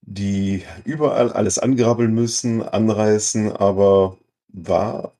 [0.02, 4.18] die überall alles angrabbeln müssen, anreißen, aber
[4.48, 5.16] war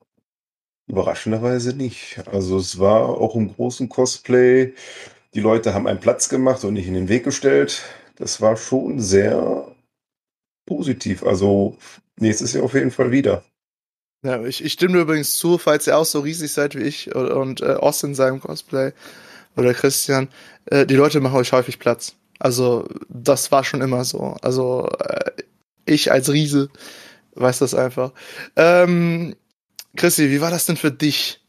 [0.87, 2.21] überraschenderweise nicht.
[2.27, 4.73] Also es war auch im großen Cosplay.
[5.33, 7.83] Die Leute haben einen Platz gemacht und nicht in den Weg gestellt.
[8.15, 9.75] Das war schon sehr
[10.65, 11.23] positiv.
[11.23, 11.77] Also
[12.19, 13.43] nächstes Jahr auf jeden Fall wieder.
[14.23, 17.29] Ja, ich, ich stimme übrigens zu, falls ihr auch so riesig seid wie ich und,
[17.29, 18.91] und äh, Ost in seinem Cosplay
[19.55, 20.29] oder Christian,
[20.65, 22.15] äh, die Leute machen euch häufig Platz.
[22.39, 24.35] Also das war schon immer so.
[24.41, 25.31] Also äh,
[25.85, 26.69] ich als Riese
[27.35, 28.11] weiß das einfach.
[28.55, 29.35] Ähm,
[29.95, 31.43] Chrissy, wie war das denn für dich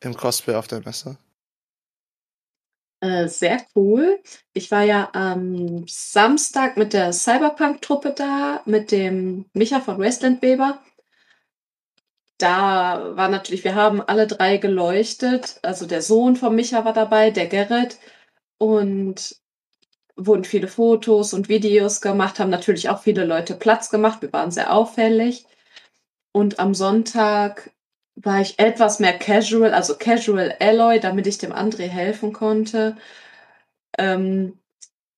[0.00, 1.18] im Cosplay auf der Messe?
[3.00, 4.18] Äh, sehr cool.
[4.54, 10.80] Ich war ja am Samstag mit der Cyberpunk-Truppe da, mit dem Micha von Westland Weber.
[12.38, 15.58] Da war natürlich, wir haben alle drei geleuchtet.
[15.62, 17.98] Also der Sohn von Micha war dabei, der Gerrit.
[18.58, 19.36] Und
[20.16, 24.22] wurden viele Fotos und Videos gemacht, haben natürlich auch viele Leute Platz gemacht.
[24.22, 25.46] Wir waren sehr auffällig.
[26.32, 27.70] Und am Sonntag
[28.16, 32.96] war ich etwas mehr casual, also casual Alloy, damit ich dem André helfen konnte.
[33.98, 34.58] Ähm,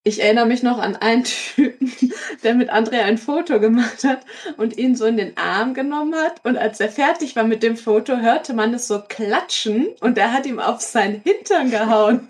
[0.08, 1.92] ich erinnere mich noch an einen Typen,
[2.42, 4.20] der mit André ein Foto gemacht hat
[4.56, 6.44] und ihn so in den Arm genommen hat.
[6.44, 10.32] Und als er fertig war mit dem Foto, hörte man es so klatschen und er
[10.32, 12.26] hat ihm auf seinen Hintern gehauen.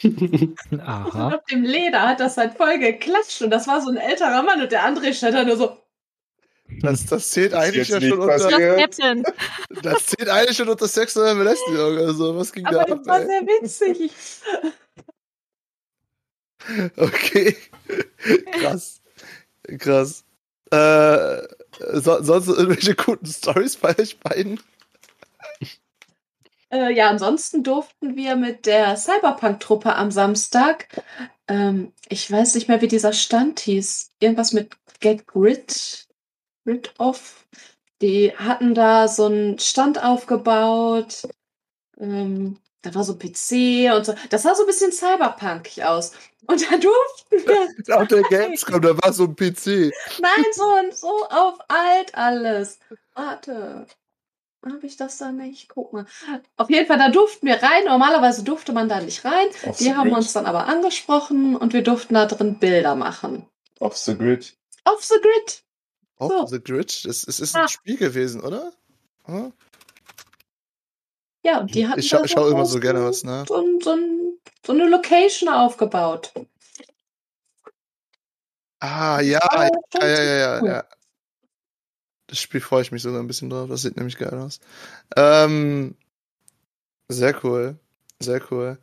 [0.78, 1.26] Aha.
[1.26, 4.42] Und auf dem Leder hat das halt voll geklatscht und das war so ein älterer
[4.42, 5.76] Mann und der André stand da nur so.
[6.82, 8.38] Das, das zählt eigentlich ja schon unter.
[9.82, 11.96] Das zählt eigentlich schon unter sexuelle Belästigung.
[11.96, 12.88] Also, was ging Aber da ab?
[12.98, 14.12] Das war sehr witzig.
[16.96, 17.56] Okay.
[18.52, 19.00] Krass.
[19.78, 20.24] Krass.
[20.70, 21.42] Äh,
[21.94, 24.60] so, sonst irgendwelche guten Stories bei euch beiden?
[26.70, 30.88] Äh, ja, ansonsten durften wir mit der Cyberpunk-Truppe am Samstag,
[31.48, 36.06] ähm, ich weiß nicht mehr, wie dieser Stand hieß, irgendwas mit Get Grid,
[36.64, 37.46] Grid Off.
[38.02, 41.26] Die hatten da so einen Stand aufgebaut.
[41.98, 44.14] Ähm, da war so ein PC und so.
[44.30, 46.12] Das sah so ein bisschen cyberpunkig aus.
[46.46, 47.30] Und da durften
[47.86, 47.96] wir.
[47.96, 49.92] Auf der Gamescom, da war so ein PC.
[50.20, 52.78] Nein, so und so auf alt alles.
[53.14, 53.86] Warte.
[54.64, 55.68] Habe ich das da nicht?
[55.68, 56.06] Guck mal.
[56.56, 57.84] Auf jeden Fall, da durften wir rein.
[57.84, 59.48] Normalerweise durfte man da nicht rein.
[59.64, 60.18] Off Die haben grid.
[60.18, 63.46] uns dann aber angesprochen und wir durften da drin Bilder machen.
[63.78, 64.56] Off the grid.
[64.84, 65.62] Off the grid.
[66.18, 66.46] Off so.
[66.46, 66.90] the grid?
[67.04, 67.68] Es, es ist ein ah.
[67.68, 68.72] Spiel gewesen, oder?
[69.24, 69.52] Hm?
[71.44, 73.44] Ja, und die hatten ich scha schaue immer so gerne was, ne?
[73.48, 73.96] So, so,
[74.64, 76.32] so, eine Location aufgebaut.
[78.80, 79.70] Ah, ja, ja,
[80.00, 80.84] ja, ja, ja, ja.
[82.28, 83.68] Das Spiel freue ich mich sogar ein bisschen drauf.
[83.68, 84.60] Das sieht nämlich geil aus.
[85.16, 85.96] Ähm,
[87.08, 87.78] sehr cool.
[88.20, 88.78] Sehr cool.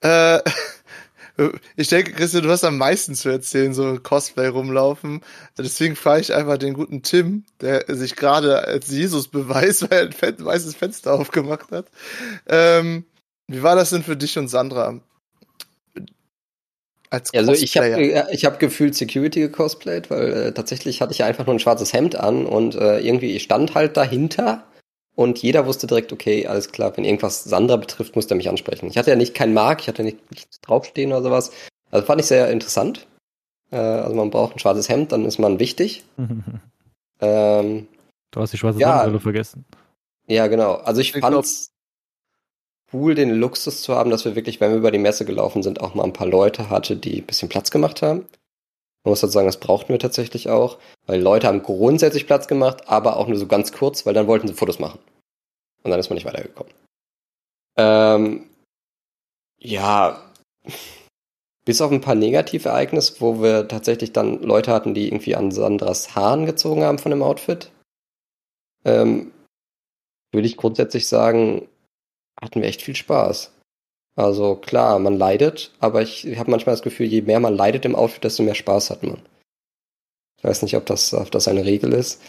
[0.00, 0.40] Äh,
[1.76, 5.22] ich denke, Christian, du hast am meisten zu erzählen, so Cosplay rumlaufen.
[5.56, 10.28] Deswegen frage ich einfach den guten Tim, der sich gerade als Jesus beweist, weil er
[10.28, 11.86] ein weißes Fenster aufgemacht hat.
[12.46, 13.04] Ähm,
[13.48, 15.00] wie war das denn für dich und Sandra?
[17.10, 21.24] Als also ich habe äh, ich hab gefühlt Security gecosplayt, weil äh, tatsächlich hatte ich
[21.24, 24.64] einfach nur ein schwarzes Hemd an und äh, irgendwie ich stand halt dahinter
[25.14, 28.86] und jeder wusste direkt, okay, alles klar, wenn irgendwas Sandra betrifft, muss er mich ansprechen.
[28.86, 31.52] Ich hatte ja nicht keinen Mark, ich hatte nicht nichts draufstehen oder sowas.
[31.90, 33.06] Also fand ich sehr interessant.
[33.70, 36.04] Äh, also man braucht ein schwarzes Hemd, dann ist man wichtig.
[37.20, 37.88] ähm,
[38.30, 39.64] du hast die schwarze ja, Sonnenbrille vergessen.
[40.26, 40.74] Ja, genau.
[40.74, 41.72] Also ich, ich fand es
[42.92, 45.80] cool, den Luxus zu haben, dass wir wirklich, wenn wir über die Messe gelaufen sind,
[45.80, 48.26] auch mal ein paar Leute hatte, die ein bisschen Platz gemacht haben.
[49.04, 52.88] Man muss halt sagen, das brauchten wir tatsächlich auch, weil Leute haben grundsätzlich Platz gemacht,
[52.88, 55.00] aber auch nur so ganz kurz, weil dann wollten sie Fotos machen.
[55.82, 56.72] Und dann ist man nicht weitergekommen.
[57.76, 58.48] Ähm,
[59.58, 60.32] ja,
[61.64, 66.14] bis auf ein paar Negativereignisse, wo wir tatsächlich dann Leute hatten, die irgendwie an Sandras
[66.14, 67.70] Haaren gezogen haben von dem Outfit,
[68.84, 69.32] ähm,
[70.32, 71.68] würde ich grundsätzlich sagen,
[72.40, 73.52] hatten wir echt viel Spaß.
[74.14, 77.96] Also klar, man leidet, aber ich habe manchmal das Gefühl, je mehr man leidet im
[77.96, 79.22] Outfit, desto mehr Spaß hat man.
[80.38, 82.22] Ich weiß nicht, ob das, ob das eine Regel ist.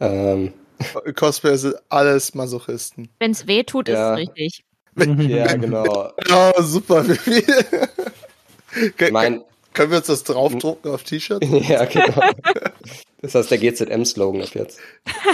[0.00, 0.52] Ähm,
[1.16, 3.08] Cosplayer sind alles Masochisten.
[3.18, 4.12] Wenn es weh tut, ist Ja.
[4.12, 4.64] es richtig.
[4.96, 6.12] ja, genau.
[6.28, 7.04] Ja, super.
[7.08, 9.42] Ich mein,
[9.74, 11.46] Können wir uns das draufdrucken auf T-Shirts?
[11.68, 12.20] ja, genau.
[13.20, 14.78] Das heißt der GZM-Slogan ab jetzt.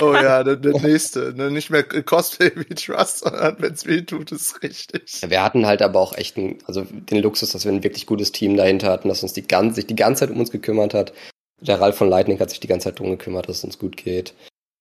[0.01, 1.34] Oh ja, der, der nächste.
[1.34, 1.51] Ne?
[1.51, 5.20] Nicht mehr Cosplay wie Trust, sondern wenn es weh tut, ist richtig.
[5.26, 8.32] Wir hatten halt aber auch echt einen, also den Luxus, dass wir ein wirklich gutes
[8.32, 11.12] Team dahinter hatten, das uns die ganze, sich die ganze Zeit um uns gekümmert hat.
[11.61, 13.99] Der Ralf von Lightning hat sich die ganze Zeit drum gekümmert, dass es uns gut
[13.99, 14.32] geht.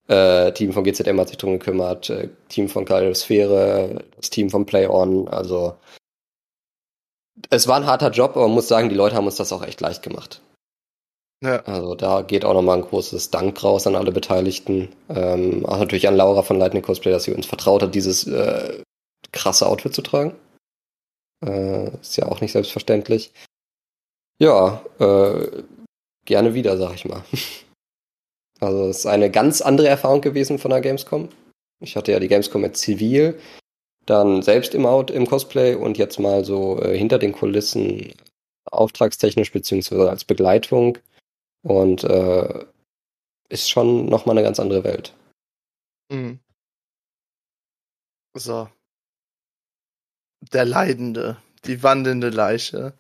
[0.07, 4.65] Äh, Team von GZM hat sich drum gekümmert, äh, Team von Kaleidosphäre, das Team von
[4.65, 5.75] Play On, also
[7.49, 9.63] es war ein harter Job, aber man muss sagen, die Leute haben uns das auch
[9.63, 10.41] echt leicht gemacht.
[11.41, 11.61] Ja.
[11.63, 14.89] Also da geht auch nochmal ein großes Dank raus an alle Beteiligten.
[15.07, 18.83] Ähm, auch natürlich an Laura von Lightning Cosplay, dass sie uns vertraut hat, dieses äh,
[19.31, 20.35] krasse Outfit zu tragen.
[21.45, 23.31] Äh, ist ja auch nicht selbstverständlich.
[24.41, 25.63] Ja, äh,
[26.25, 27.23] gerne wieder, sag ich mal.
[28.61, 31.29] Also es ist eine ganz andere Erfahrung gewesen von der Gamescom.
[31.81, 33.39] Ich hatte ja die Gamescom mit Zivil,
[34.05, 38.13] dann selbst im Out im Cosplay und jetzt mal so äh, hinter den Kulissen
[38.65, 40.97] auftragstechnisch beziehungsweise als Begleitung
[41.63, 42.65] und äh,
[43.49, 45.13] ist schon nochmal eine ganz andere Welt.
[46.11, 46.39] Mhm.
[48.35, 48.69] So.
[50.53, 52.93] Der Leidende, die wandelnde Leiche.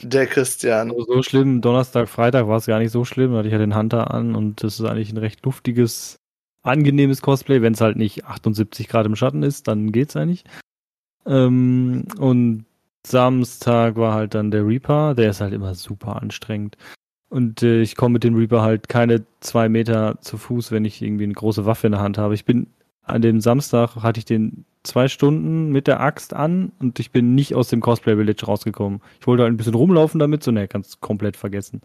[0.00, 0.90] Der Christian.
[0.90, 3.58] Also so schlimm, Donnerstag, Freitag war es gar nicht so schlimm, da hatte ich ja
[3.58, 6.20] den Hunter an und das ist eigentlich ein recht luftiges,
[6.62, 10.44] angenehmes Cosplay, wenn es halt nicht 78 Grad im Schatten ist, dann geht's eigentlich.
[11.26, 12.64] Ähm, und
[13.06, 16.76] Samstag war halt dann der Reaper, der ist halt immer super anstrengend.
[17.28, 21.02] Und äh, ich komme mit dem Reaper halt keine zwei Meter zu Fuß, wenn ich
[21.02, 22.34] irgendwie eine große Waffe in der Hand habe.
[22.34, 22.66] Ich bin
[23.04, 27.34] an dem Samstag hatte ich den zwei Stunden mit der Axt an und ich bin
[27.34, 29.00] nicht aus dem Cosplay Village rausgekommen.
[29.20, 31.80] Ich wollte halt ein bisschen rumlaufen damit, so ne, kannst komplett vergessen.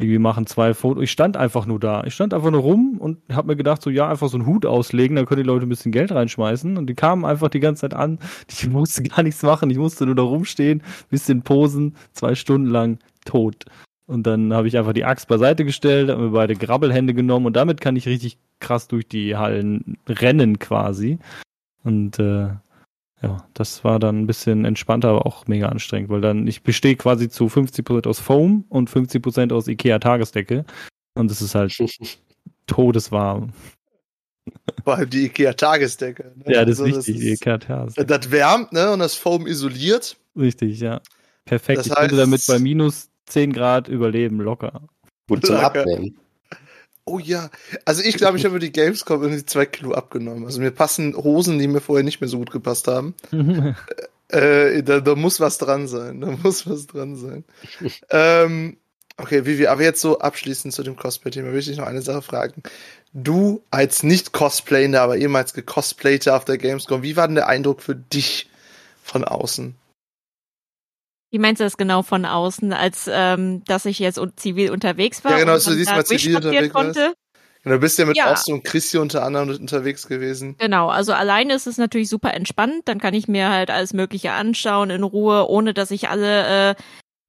[0.00, 1.02] Irgendwie machen zwei Fotos.
[1.02, 2.04] Ich stand einfach nur da.
[2.04, 4.64] Ich stand einfach nur rum und habe mir gedacht, so ja, einfach so einen Hut
[4.64, 6.76] auslegen, dann können die Leute ein bisschen Geld reinschmeißen.
[6.76, 8.18] Und die kamen einfach die ganze Zeit an.
[8.48, 9.70] Ich musste gar nichts machen.
[9.70, 13.64] Ich musste nur da rumstehen, bisschen posen, zwei Stunden lang tot.
[14.06, 17.56] Und dann habe ich einfach die Axt beiseite gestellt, habe mir beide Grabbelhände genommen und
[17.56, 21.18] damit kann ich richtig krass durch die Hallen rennen quasi.
[21.84, 22.48] Und äh,
[23.22, 26.96] ja, das war dann ein bisschen entspannter, aber auch mega anstrengend, weil dann ich bestehe
[26.96, 30.64] quasi zu 50% aus Foam und 50% aus Ikea Tagesdecke.
[31.14, 31.76] Und es ist halt
[32.66, 33.52] todeswarm.
[34.84, 36.32] Vor allem die IKEA-Tagesdecke.
[36.36, 36.54] Ne?
[36.54, 38.06] Ja, das ist Also, wichtig, die Ikea Tagesdecke.
[38.06, 38.90] Das wärmt, ne?
[38.92, 40.16] Und das Foam isoliert.
[40.36, 41.00] Richtig, ja.
[41.44, 41.80] Perfekt.
[41.80, 44.82] Das ich könnte heißt- damit bei minus 10 Grad überleben, locker.
[45.28, 45.56] Gut zum.
[45.56, 46.16] Abnehmen.
[47.08, 47.50] Oh ja.
[47.84, 50.44] Also ich glaube, ich habe die Gamescom irgendwie zwei Kilo abgenommen.
[50.44, 53.14] Also mir passen Hosen, die mir vorher nicht mehr so gut gepasst haben.
[54.30, 56.20] Äh, da, da muss was dran sein.
[56.20, 57.44] Da muss was dran sein.
[58.10, 58.76] ähm,
[59.16, 62.20] okay, Vivi, aber jetzt so abschließend zu dem Cosplay-Thema will ich dich noch eine Sache
[62.20, 62.62] fragen.
[63.14, 67.80] Du als nicht Cosplayender, aber ehemals gecosplayter auf der Gamescom, wie war denn der Eindruck
[67.80, 68.50] für dich
[69.02, 69.74] von außen?
[71.30, 75.32] Wie meinst du das genau von außen, als ähm, dass ich jetzt zivil unterwegs war?
[75.32, 77.14] Ja, genau, dass du diesmal zivil unterwegs konnte?
[77.64, 78.32] Und du bist ja mit Ja.
[78.32, 80.56] Ost und Chrissy unter anderem unterwegs gewesen.
[80.58, 82.82] Genau, also alleine ist es natürlich super entspannt.
[82.86, 86.74] Dann kann ich mir halt alles Mögliche anschauen in Ruhe, ohne dass ich alle äh,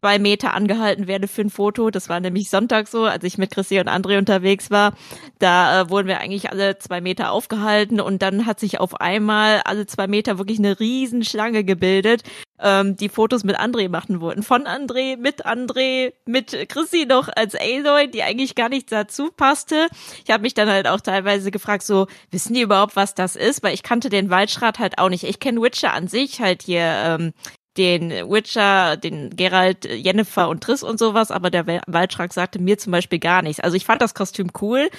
[0.02, 1.89] zwei Meter angehalten werde für ein Foto.
[1.89, 4.93] Das war nämlich Sonntag so, als ich mit Chrissy und André unterwegs war.
[5.39, 9.62] Da äh, wurden wir eigentlich alle zwei Meter aufgehalten und dann hat sich auf einmal
[9.66, 12.24] alle zwei Meter wirklich eine Riesenschlange gebildet,
[12.62, 14.43] ähm, die Fotos mit André machen wollten.
[14.43, 19.88] Von André, mit André, mit Chrissy noch als Aloy, die eigentlich gar nicht dazu passte.
[20.24, 23.64] Ich habe mich dann halt auch teilweise gefragt, so, wissen die überhaupt, was das ist?
[23.64, 25.24] Weil ich kannte den Waldschrat halt auch nicht.
[25.24, 27.34] Ich kenne Witcher an sich, halt hier ähm,
[27.80, 32.91] den Witcher, den Geralt, Jennifer und Triss und sowas, aber der Waldschrank sagte mir zum
[32.91, 33.61] Beispiel gar nichts.
[33.61, 34.89] Also ich fand das Kostüm cool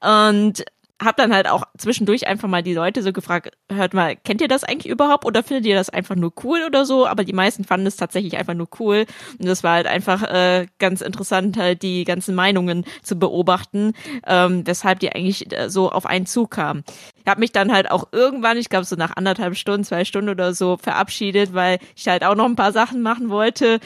[0.00, 0.64] und
[1.00, 4.48] hab dann halt auch zwischendurch einfach mal die Leute so gefragt, hört mal, kennt ihr
[4.48, 7.06] das eigentlich überhaupt oder findet ihr das einfach nur cool oder so?
[7.06, 9.06] Aber die meisten fanden es tatsächlich einfach nur cool
[9.38, 13.94] und das war halt einfach äh, ganz interessant, halt die ganzen Meinungen zu beobachten,
[14.26, 16.84] ähm, weshalb die eigentlich äh, so auf einen zukamen.
[17.16, 20.30] Ich habe mich dann halt auch irgendwann, ich glaube so nach anderthalb Stunden, zwei Stunden
[20.30, 23.80] oder so verabschiedet, weil ich halt auch noch ein paar Sachen machen wollte.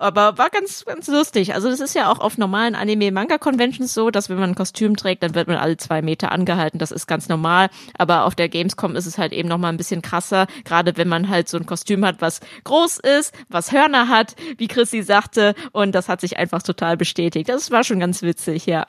[0.00, 1.54] Aber war ganz, ganz lustig.
[1.54, 5.24] Also das ist ja auch auf normalen Anime-Manga-Conventions so, dass wenn man ein Kostüm trägt,
[5.24, 6.78] dann wird man alle zwei Meter angehalten.
[6.78, 7.68] Das ist ganz normal.
[7.98, 10.46] Aber auf der Gamescom ist es halt eben noch mal ein bisschen krasser.
[10.64, 14.68] Gerade wenn man halt so ein Kostüm hat, was groß ist, was Hörner hat, wie
[14.68, 15.56] Chrissy sagte.
[15.72, 17.48] Und das hat sich einfach total bestätigt.
[17.48, 18.86] Das war schon ganz witzig, ja.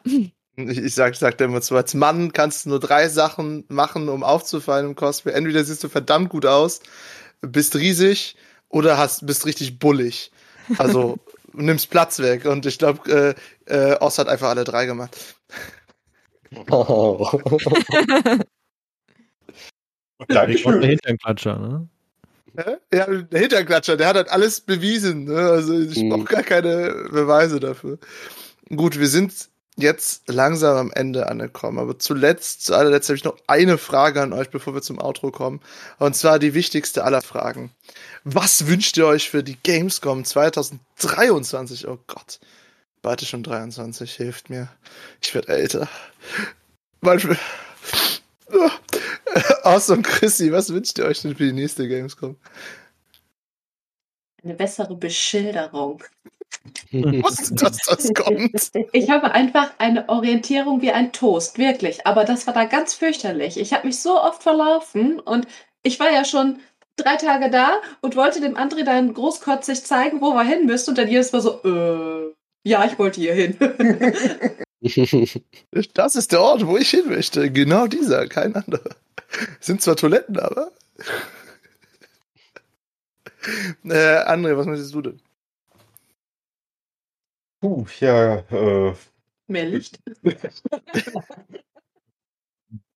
[0.56, 4.24] Ich, sag, sag dir immer so, als Mann kannst du nur drei Sachen machen, um
[4.24, 5.32] aufzufallen im Cosplay.
[5.32, 6.82] Entweder siehst du verdammt gut aus,
[7.42, 8.36] bist riesig
[8.68, 10.32] oder hast, bist richtig bullig.
[10.78, 11.18] Also
[11.54, 12.46] nimmst Platz weg.
[12.46, 13.36] Und ich glaube,
[13.68, 15.36] äh, äh, Oz hat einfach alle drei gemacht.
[16.70, 17.28] Oh.
[20.28, 20.82] Dankeschön.
[20.82, 21.88] Der Hinternklatscher, ne?
[22.92, 25.26] Ja, der Hinterklatscher, der hat halt alles bewiesen.
[25.26, 25.38] Ne?
[25.38, 26.10] Also ich Mhm.
[26.10, 28.00] brauche gar keine Beweise dafür.
[28.76, 29.50] Gut, wir sind
[29.82, 31.80] jetzt langsam am Ende angekommen.
[31.80, 35.32] Aber zuletzt, zu allerletzt habe ich noch eine Frage an euch, bevor wir zum Outro
[35.32, 35.62] kommen.
[35.98, 37.72] Und zwar die wichtigste aller Fragen.
[38.24, 41.88] Was wünscht ihr euch für die Gamescom 2023?
[41.88, 42.40] Oh Gott.
[43.02, 44.68] Bald schon 23, hilft mir.
[45.22, 45.88] Ich werde älter.
[47.02, 47.38] Manchmal.
[49.90, 52.36] Und Chrissy, was wünscht ihr euch denn für die nächste Gamescom?
[54.44, 56.04] Eine bessere Beschilderung.
[56.92, 58.72] Ich wusste, dass das kommt.
[58.92, 62.06] Ich habe einfach eine Orientierung wie ein Toast, wirklich.
[62.06, 63.60] Aber das war da ganz fürchterlich.
[63.60, 65.48] Ich habe mich so oft verlaufen und
[65.84, 66.60] ich war ja schon
[66.96, 70.92] drei Tage da und wollte dem André dann großkotzig zeigen, wo wir hin müssen.
[70.92, 72.34] Und dann jedes Mal so, äh,
[72.64, 73.58] ja, ich wollte hier hin.
[75.94, 77.52] Das ist der Ort, wo ich hin möchte.
[77.52, 78.96] Genau dieser, kein anderer.
[79.60, 80.72] Sind zwar Toiletten, aber.
[83.86, 85.22] Äh, André, was möchtest du denn?
[87.62, 88.96] Puh, ja, äh,
[89.48, 90.00] Mehr Licht.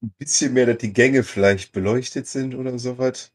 [0.04, 3.32] ein bisschen mehr, dass die Gänge vielleicht beleuchtet sind oder sowas.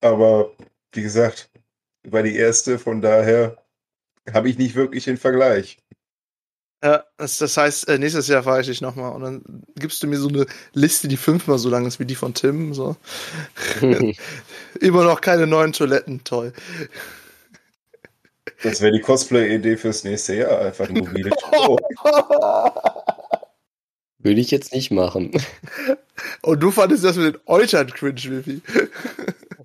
[0.00, 0.52] Aber
[0.92, 1.50] wie gesagt,
[2.04, 3.56] war die erste, von daher
[4.32, 5.78] habe ich nicht wirklich den Vergleich.
[6.82, 9.42] Ja, das, das heißt, äh, nächstes Jahr fahre ich dich nochmal und dann
[9.76, 12.74] gibst du mir so eine Liste, die fünfmal so lang ist wie die von Tim.
[12.74, 12.96] So.
[14.80, 16.52] Immer noch keine neuen Toiletten, toll.
[18.62, 20.60] Das wäre die Cosplay-Idee fürs nächste Jahr.
[20.60, 21.76] Einfach ein mobiles Klo.
[24.18, 25.30] Würde ich jetzt nicht machen.
[26.42, 28.62] Und du fandest das mit den Eutern cringe, Vivi.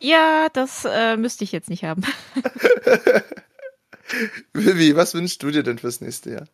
[0.04, 2.02] Ja, das äh, müsste ich jetzt nicht haben.
[4.52, 6.48] Vivi, was wünschst du dir denn fürs nächste Jahr?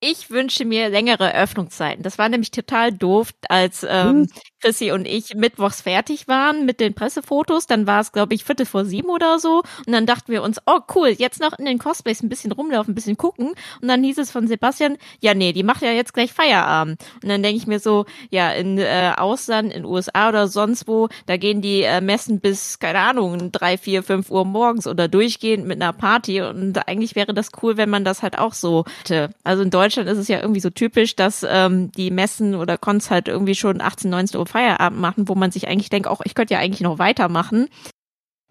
[0.00, 2.02] Ich wünsche mir längere Öffnungszeiten.
[2.02, 4.28] Das war nämlich total doof, als ähm,
[4.60, 7.66] Chrissy und ich mittwochs fertig waren mit den Pressefotos.
[7.66, 9.62] Dann war es, glaube ich, Viertel vor sieben oder so.
[9.86, 12.92] Und dann dachten wir uns, oh cool, jetzt noch in den Cosplays ein bisschen rumlaufen,
[12.92, 13.52] ein bisschen gucken.
[13.80, 17.00] Und dann hieß es von Sebastian, ja nee, die macht ja jetzt gleich Feierabend.
[17.22, 21.08] Und dann denke ich mir so, ja, in äh, Ausland, in USA oder sonst wo,
[21.26, 25.66] da gehen die äh, Messen bis, keine Ahnung, drei, vier, fünf Uhr morgens oder durchgehend
[25.66, 26.40] mit einer Party.
[26.40, 29.34] Und eigentlich wäre das cool, wenn man das halt auch so hätte.
[29.44, 33.10] Also in Deutschland ist es ja irgendwie so typisch, dass ähm, die Messen oder Cons
[33.10, 36.34] halt irgendwie schon 18, 19 Uhr Feierabend machen, wo man sich eigentlich denkt, auch ich
[36.34, 37.68] könnte ja eigentlich noch weitermachen.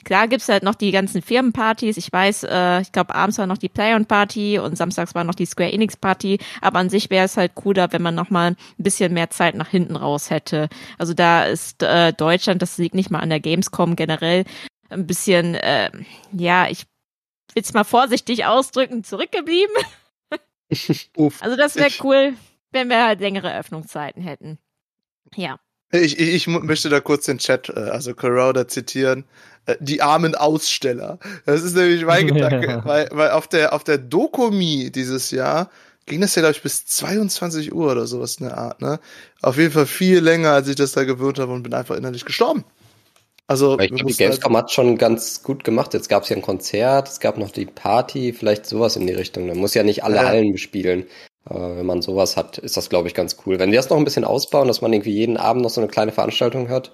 [0.05, 1.97] Klar gibt's halt noch die ganzen Firmenpartys.
[1.97, 5.45] Ich weiß, äh, ich glaube, abends war noch die Play-On-Party und samstags war noch die
[5.45, 6.39] Square Enix-Party.
[6.61, 9.55] Aber an sich wäre es halt cooler, wenn man noch mal ein bisschen mehr Zeit
[9.55, 10.69] nach hinten raus hätte.
[10.97, 14.45] Also da ist äh, Deutschland, das liegt nicht mal an der Gamescom generell,
[14.89, 15.91] ein bisschen, äh,
[16.31, 16.85] ja, ich
[17.53, 19.75] will's mal vorsichtig ausdrücken, zurückgeblieben.
[21.41, 22.33] Also das wäre cool,
[22.71, 24.59] wenn wir halt längere Öffnungszeiten hätten.
[25.35, 25.59] Ja.
[25.91, 29.25] Ich, ich, ich möchte da kurz den Chat, äh, also Corrada zitieren.
[29.65, 31.17] Äh, Die armen Aussteller.
[31.45, 35.69] Das ist nämlich mein Gedanke, weil, weil auf der, auf der Dokumi dieses Jahr
[36.05, 38.99] ging das ja, glaube ich, bis 22 Uhr oder sowas in der Art, ne?
[39.41, 42.25] Auf jeden Fall viel länger, als ich das da gewöhnt habe und bin einfach innerlich
[42.25, 42.63] gestorben.
[43.47, 45.93] Also, ich glaube, die halt- Gamescom hat schon ganz gut gemacht.
[45.95, 49.13] Jetzt gab es ja ein Konzert, es gab noch die Party, vielleicht sowas in die
[49.13, 49.47] Richtung.
[49.47, 50.25] Man muss ja nicht alle Ja.
[50.25, 51.05] Hallen bespielen.
[51.49, 53.59] Aber wenn man sowas hat, ist das, glaube ich, ganz cool.
[53.59, 55.89] Wenn die das noch ein bisschen ausbauen, dass man irgendwie jeden Abend noch so eine
[55.89, 56.93] kleine Veranstaltung hat.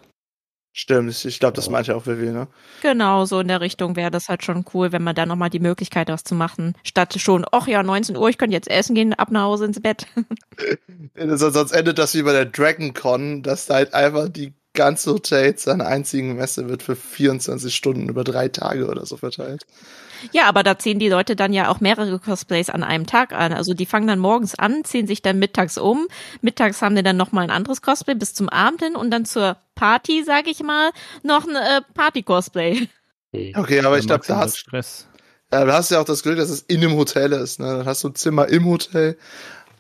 [0.77, 2.47] Stimmt, ich- ich glaube, das meinte auch Vivi, ne?
[2.81, 5.59] Genau, so in der Richtung wäre das halt schon cool, wenn man da nochmal die
[5.61, 6.75] Möglichkeit hat, was zu machen.
[6.83, 9.81] Statt schon, ach ja, 19 Uhr, ich könnte jetzt essen gehen, ab nach Hause ins
[9.81, 10.05] Bett.
[11.15, 15.11] Sonst sonst endet das wie bei der Dragon Con, dass da halt einfach die ganze
[15.13, 19.65] Hotels eine einzige Messe wird für 24 Stunden über drei Tage oder so verteilt.
[20.31, 23.53] Ja, aber da ziehen die Leute dann ja auch mehrere Cosplays an einem Tag an.
[23.53, 26.07] Also die fangen dann morgens an, ziehen sich dann mittags um.
[26.41, 29.57] Mittags haben die dann nochmal ein anderes Cosplay bis zum Abend hin und dann zur
[29.75, 30.91] Party, sag ich mal,
[31.23, 32.87] noch ein äh, Party-Cosplay.
[33.53, 35.07] Okay, aber ich glaube, da hast, Stress.
[35.51, 37.59] ja, da hast du ja auch das Glück, dass es in einem Hotel ist.
[37.59, 37.65] Ne?
[37.65, 39.17] Dann hast du ein Zimmer im Hotel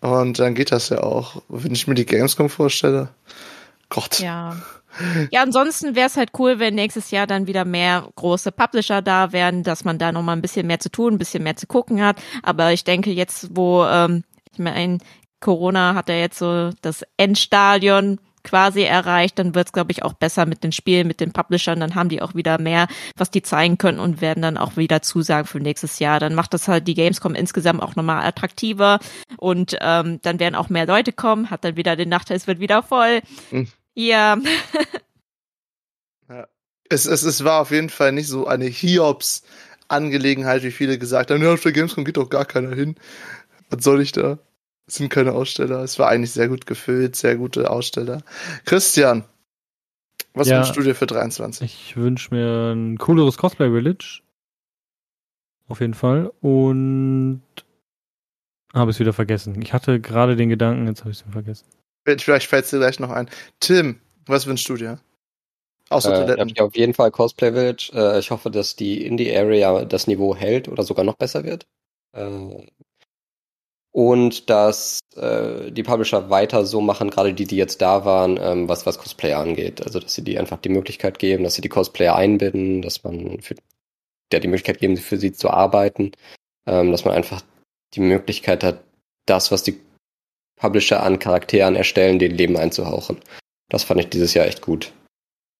[0.01, 1.41] und dann geht das ja auch.
[1.47, 3.09] Wenn ich mir die Gamescom vorstelle,
[3.89, 4.19] Gott.
[4.19, 4.57] Ja.
[5.31, 9.31] Ja, ansonsten wäre es halt cool, wenn nächstes Jahr dann wieder mehr große Publisher da
[9.31, 12.03] wären, dass man da nochmal ein bisschen mehr zu tun, ein bisschen mehr zu gucken
[12.03, 12.21] hat.
[12.43, 14.99] Aber ich denke jetzt, wo, ähm, ich meine,
[15.39, 20.13] Corona hat ja jetzt so das Endstadion quasi erreicht, dann wird es, glaube ich, auch
[20.13, 22.87] besser mit den Spielen, mit den Publishern, dann haben die auch wieder mehr,
[23.17, 26.19] was die zeigen können und werden dann auch wieder zusagen für nächstes Jahr.
[26.19, 28.99] Dann macht das halt die Gamescom insgesamt auch nochmal attraktiver
[29.37, 32.59] und ähm, dann werden auch mehr Leute kommen, hat dann wieder den Nachteil, es wird
[32.59, 33.21] wieder voll.
[33.95, 34.01] Mhm.
[34.03, 34.37] Ja,
[36.89, 41.41] Es, es, es war auf jeden Fall nicht so eine Hiobs-Angelegenheit, wie viele gesagt haben,
[41.41, 42.95] ja, auf der Gamescom geht doch gar keiner hin.
[43.69, 44.37] Was soll ich da?
[44.87, 45.81] Es sind keine Aussteller.
[45.83, 48.21] Es war eigentlich sehr gut gefüllt, sehr gute Aussteller.
[48.65, 49.23] Christian,
[50.33, 50.57] was Ja.
[50.57, 51.63] wünschst du dir für 23?
[51.65, 54.21] Ich wünsche mir ein cooleres Cosplay Village.
[55.67, 56.31] Auf jeden Fall.
[56.41, 57.41] Und
[58.75, 59.59] habe es wieder vergessen.
[59.63, 61.65] Ich hatte gerade den Gedanken, jetzt habe ich es vergessen.
[62.05, 63.29] Vielleicht fällt es dir gleich noch ein.
[63.59, 64.99] Tim, was wünschst du dir?
[65.89, 66.49] Außer Äh, Toiletten.
[66.49, 67.91] ich auf jeden Fall Cosplay Village.
[67.93, 71.65] Äh, ich hoffe, dass die Indie-Area das Niveau hält oder sogar noch besser wird.
[72.13, 72.67] Äh,
[73.91, 78.67] und dass äh, die Publisher weiter so machen, gerade die, die jetzt da waren, ähm,
[78.67, 79.81] was, was Cosplayer angeht.
[79.85, 83.41] Also, dass sie die einfach die Möglichkeit geben, dass sie die Cosplayer einbinden, dass man
[83.41, 83.55] für
[84.31, 86.11] der die Möglichkeit geben, für sie zu arbeiten,
[86.67, 87.41] ähm, dass man einfach
[87.93, 88.83] die Möglichkeit hat,
[89.25, 89.79] das, was die
[90.55, 93.17] Publisher an Charakteren erstellen, den Leben einzuhauchen.
[93.69, 94.91] Das fand ich dieses Jahr echt gut.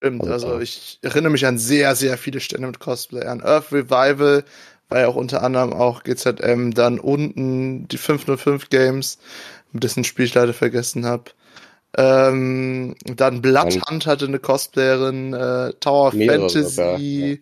[0.02, 3.24] Stimmt, Also, also ich erinnere mich an sehr, sehr viele Stände mit Cosplay.
[3.24, 4.44] An Earth Revival
[4.88, 9.18] war ja auch unter anderem auch GZM, dann unten die 505 Games,
[9.72, 11.24] dessen Spiel ich leider vergessen habe.
[11.96, 17.36] Ähm, dann Bloodhunt hatte eine Cosplayerin, äh, Tower Fantasy, sogar, ja.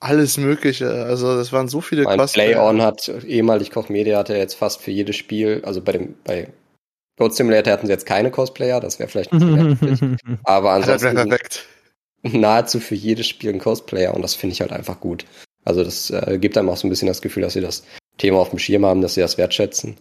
[0.00, 0.90] alles Mögliche.
[0.90, 2.52] Also das waren so viele Mein Cosplayer.
[2.52, 6.48] Play-On hat, ehemalig Koch Media hatte jetzt fast für jedes Spiel, also bei dem, bei
[7.18, 10.00] Goat Simulator hatten sie jetzt keine Cosplayer, das wäre vielleicht nicht so merkwürdig,
[10.44, 11.66] aber ansonsten perfekt.
[12.22, 15.24] nahezu für jedes Spiel ein Cosplayer und das finde ich halt einfach gut.
[15.64, 17.84] Also das äh, gibt einem auch so ein bisschen das Gefühl, dass sie das
[18.16, 19.96] Thema auf dem Schirm haben, dass sie das wertschätzen.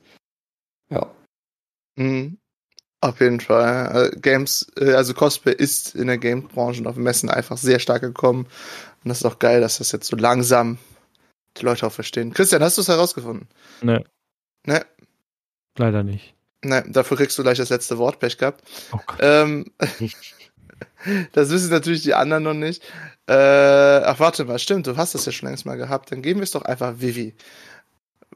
[0.90, 1.12] Ja.
[1.98, 2.38] Mhm.
[3.02, 4.12] Auf jeden Fall.
[4.14, 8.02] Äh, Games, äh, also Cosplay ist in der Game-Branche und auf Messen einfach sehr stark
[8.02, 8.46] gekommen.
[9.04, 10.78] Und das ist auch geil, dass das jetzt so langsam
[11.58, 12.34] die Leute auch verstehen.
[12.34, 13.48] Christian, hast du es herausgefunden?
[13.82, 14.04] ne,
[14.66, 14.86] Ne,
[15.78, 16.34] leider nicht.
[16.64, 18.64] Ne, dafür kriegst du gleich das letzte Wort, Pech gehabt.
[18.92, 19.00] Oh.
[19.20, 19.66] Ähm,
[21.34, 22.84] das wissen natürlich die anderen noch nicht.
[23.28, 26.12] Äh, ach, warte mal, stimmt, du hast das ja schon längst mal gehabt.
[26.12, 27.36] Dann geben wir es doch einfach Vivi.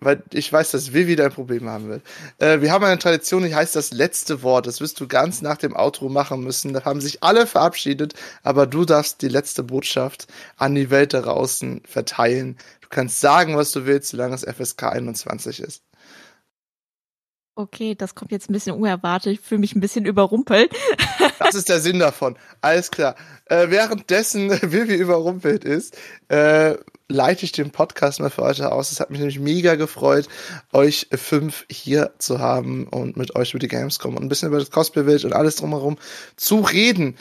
[0.04, 2.02] Weil ich weiß, dass Vivi dein Problem haben will.
[2.40, 4.66] Äh, wir haben eine Tradition, die heißt das letzte Wort.
[4.66, 6.74] Das wirst du ganz nach dem Outro machen müssen.
[6.74, 11.22] Da haben sich alle verabschiedet, aber du darfst die letzte Botschaft an die Welt da
[11.22, 12.58] draußen verteilen.
[12.82, 15.84] Du kannst sagen, was du willst, solange es FSK 21 ist.
[17.54, 19.34] Okay, das kommt jetzt ein bisschen unerwartet.
[19.34, 20.72] Ich fühle mich ein bisschen überrumpelt.
[21.40, 22.38] Das ist der Sinn davon.
[22.62, 23.16] Alles klar.
[23.46, 25.98] Äh, währenddessen Vivi überrumpelt ist,
[26.30, 26.76] äh,
[27.10, 28.92] leite ich den Podcast mal für heute aus.
[28.92, 30.28] Es hat mich nämlich mega gefreut,
[30.72, 34.60] euch fünf hier zu haben und mit euch über die Gamescom und ein bisschen über
[34.60, 35.98] das Cosplay-Welt und alles drumherum
[36.38, 37.18] zu reden.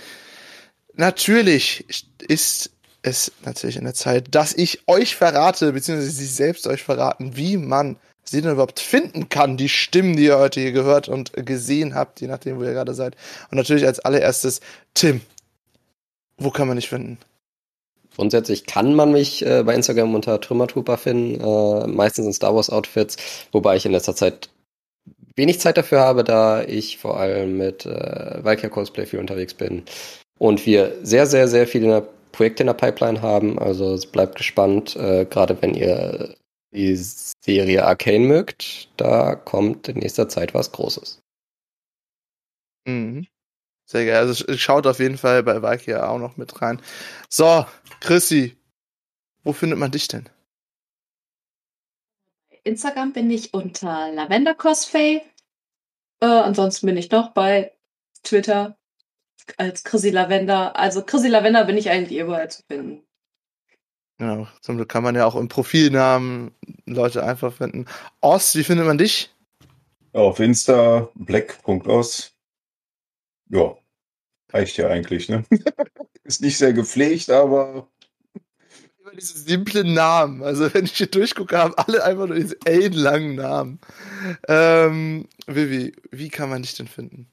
[0.95, 1.87] Natürlich
[2.21, 2.71] ist
[3.03, 7.57] es natürlich in der Zeit, dass ich euch verrate, beziehungsweise sie selbst euch verraten, wie
[7.57, 11.95] man sie denn überhaupt finden kann, die Stimmen, die ihr heute hier gehört und gesehen
[11.95, 13.17] habt, je nachdem, wo ihr gerade seid.
[13.51, 14.61] Und natürlich als allererstes,
[14.95, 15.21] Tim,
[16.39, 17.19] wo kann man dich finden?
[18.17, 22.71] Grundsätzlich kann man mich äh, bei Instagram unter Trümmertrooper finden, äh, meistens in Star Wars
[22.71, 23.17] Outfits,
[23.53, 24.51] wobei ich in letzter Zeit
[25.37, 29.85] wenig Zeit dafür habe, da ich vor allem mit äh, Valkyrie Cosplay viel unterwegs bin
[30.39, 33.59] und wir sehr, sehr, sehr viele Projekte in der Pipeline haben.
[33.59, 36.35] Also es bleibt gespannt, äh, gerade wenn ihr
[36.73, 41.21] die Serie Arcane mögt, da kommt in nächster Zeit was Großes.
[42.87, 43.27] Mhm.
[43.87, 44.17] Sehr geil.
[44.17, 46.81] Also sch- schaut auf jeden Fall bei Valkyria auch noch mit rein.
[47.29, 47.67] So,
[48.01, 48.57] Chrissy,
[49.43, 50.29] wo findet man dich denn?
[52.63, 55.23] Instagram bin ich unter Lavender Cosplay.
[56.21, 57.73] Äh, ansonsten bin ich noch bei
[58.23, 58.79] Twitter
[59.57, 60.77] als Chrissy Lavender.
[60.77, 63.03] Also Chrissy Lavender bin ich eigentlich überall zu finden.
[64.21, 66.51] Genau, zum Glück kann man ja auch im Profilnamen
[66.85, 67.87] Leute einfach finden.
[68.21, 69.35] Ost, wie findet man dich?
[70.13, 72.37] Auf Insta black.os.
[73.49, 73.79] Ja,
[74.53, 75.47] reicht ja eigentlich, ne?
[76.25, 77.89] Ist nicht sehr gepflegt, aber
[78.99, 80.43] Immer diese simplen Namen.
[80.43, 83.81] Also wenn ich hier durchgucke, haben alle einfach nur diese ellenlangen Namen.
[84.49, 87.33] Ähm, Vivi, wie kann man dich denn finden?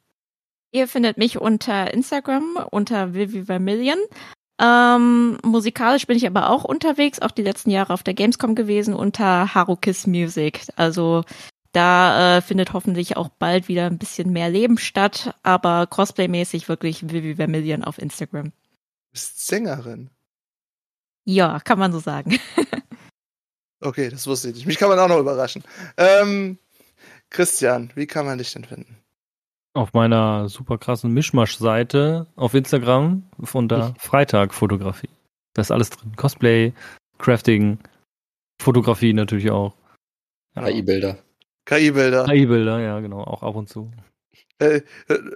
[0.71, 3.97] Ihr findet mich unter Instagram unter Vivi Vermillion.
[4.59, 8.93] Ähm, musikalisch bin ich aber auch unterwegs, auch die letzten Jahre auf der Gamescom gewesen
[8.93, 10.61] unter Harukiss Music.
[10.75, 11.23] Also
[11.73, 17.09] da äh, findet hoffentlich auch bald wieder ein bisschen mehr Leben statt, aber Cosplay-mäßig wirklich
[17.09, 18.45] Vivi Vermillion auf Instagram.
[18.45, 20.09] Du bist Sängerin.
[21.25, 22.39] Ja, kann man so sagen.
[23.79, 24.65] Okay, das wusste ich nicht.
[24.65, 25.63] Mich kann man auch noch überraschen.
[25.97, 26.57] Ähm,
[27.29, 28.96] Christian, wie kann man dich denn finden?
[29.73, 35.09] Auf meiner super krassen Mischmasch-Seite auf Instagram von der Freitag-Fotografie.
[35.53, 36.13] Da ist alles drin.
[36.15, 36.73] Cosplay,
[37.19, 37.79] Crafting,
[38.61, 39.75] Fotografie natürlich auch.
[40.55, 40.63] Ja.
[40.63, 41.17] KI-Bilder.
[41.65, 42.25] KI-Bilder.
[42.25, 43.91] KI-Bilder, ja, genau, auch ab und zu.
[44.59, 44.81] Äh,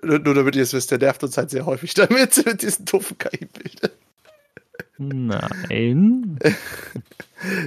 [0.03, 2.86] nur nur damit ihr es wisst, der nervt uns halt sehr häufig damit, mit diesen
[2.86, 3.91] doofen KI-Bildern.
[5.10, 6.38] Nein.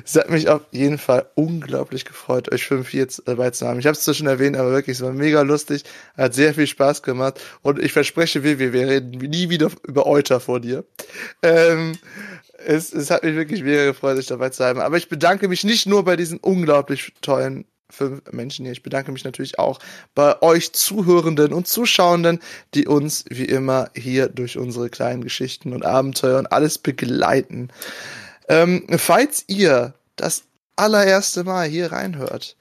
[0.04, 3.80] Es hat mich auf jeden Fall unglaublich gefreut, euch fünf hier dabei zu haben.
[3.80, 5.82] Ich habe es zwar schon erwähnt, aber wirklich, es war mega lustig,
[6.16, 10.38] hat sehr viel Spaß gemacht und ich verspreche, Vivi, wir reden nie wieder über Euter
[10.38, 10.84] vor dir.
[11.42, 11.98] Ähm,
[12.64, 14.80] es, es hat mich wirklich mega gefreut, euch dabei zu haben.
[14.80, 18.72] Aber ich bedanke mich nicht nur bei diesen unglaublich tollen fünf Menschen hier.
[18.72, 19.78] Ich bedanke mich natürlich auch
[20.14, 22.40] bei euch Zuhörenden und Zuschauenden,
[22.74, 27.68] die uns wie immer hier durch unsere kleinen Geschichten und Abenteuer und alles begleiten.
[28.48, 30.44] Ähm, falls ihr das
[30.76, 32.56] allererste Mal hier reinhört,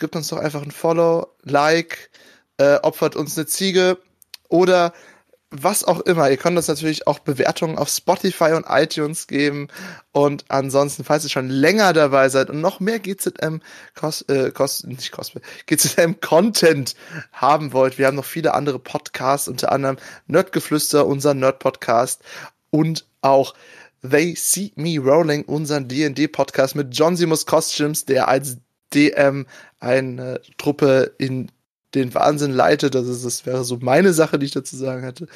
[0.00, 2.10] gebt uns doch einfach ein Follow, Like,
[2.56, 3.98] äh, opfert uns eine Ziege
[4.48, 4.92] oder
[5.56, 6.30] was auch immer.
[6.30, 9.68] Ihr könnt uns natürlich auch Bewertungen auf Spotify und iTunes geben.
[10.12, 13.60] Und ansonsten, falls ihr schon länger dabei seid und noch mehr GZM
[13.94, 16.96] Kos äh, Kos nicht Cosplay, GZM Content
[17.32, 19.96] haben wollt, wir haben noch viele andere Podcasts, unter anderem
[20.26, 22.22] Nerdgeflüster, unser Nerd-Podcast
[22.70, 23.54] und auch
[24.08, 28.58] They See Me Rolling, unseren D&D-Podcast mit John Simus Costumes, der als
[28.92, 29.46] DM
[29.80, 31.50] eine Truppe in
[31.94, 32.96] den Wahnsinn leitet.
[32.96, 35.26] Also das wäre so meine Sache, die ich dazu sagen hätte.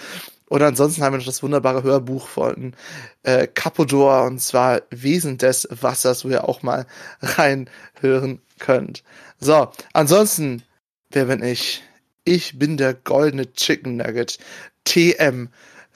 [0.46, 2.74] Und ansonsten haben wir noch das wunderbare Hörbuch von
[3.22, 6.86] äh, Capodor und zwar Wesen des Wassers, wo ihr auch mal
[7.22, 9.02] reinhören könnt.
[9.40, 10.62] So, ansonsten,
[11.10, 11.82] wer bin ich?
[12.24, 14.38] Ich bin der goldene Chicken Nugget.
[14.84, 15.48] TM.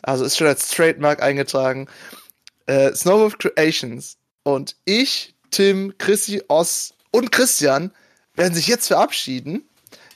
[0.03, 1.89] Also ist schon als Trademark eingetragen.
[2.67, 4.17] Äh, Snowwolf Creations.
[4.43, 7.93] Und ich, Tim, Chrissy, Oss und Christian
[8.35, 9.65] werden sich jetzt verabschieden.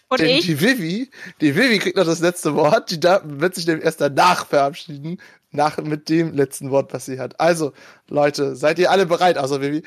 [0.08, 0.46] Und Denn ich?
[0.46, 2.90] die Vivi, die Vivi kriegt noch das letzte Wort.
[2.90, 5.20] Die da wird sich nämlich erst danach verabschieden.
[5.50, 7.40] Nach, mit dem letzten Wort, was sie hat.
[7.40, 7.72] Also,
[8.08, 9.38] Leute, seid ihr alle bereit?
[9.38, 9.82] Also, Vivi.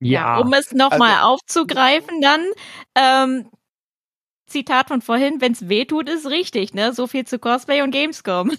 [0.00, 2.46] Ja, um es nochmal Also- aufzugreifen, dann
[2.94, 3.46] ähm,
[4.46, 6.92] Zitat von vorhin, wenn's weh tut, ist richtig, ne?
[6.92, 8.52] So viel zu Cosplay und Gamescom.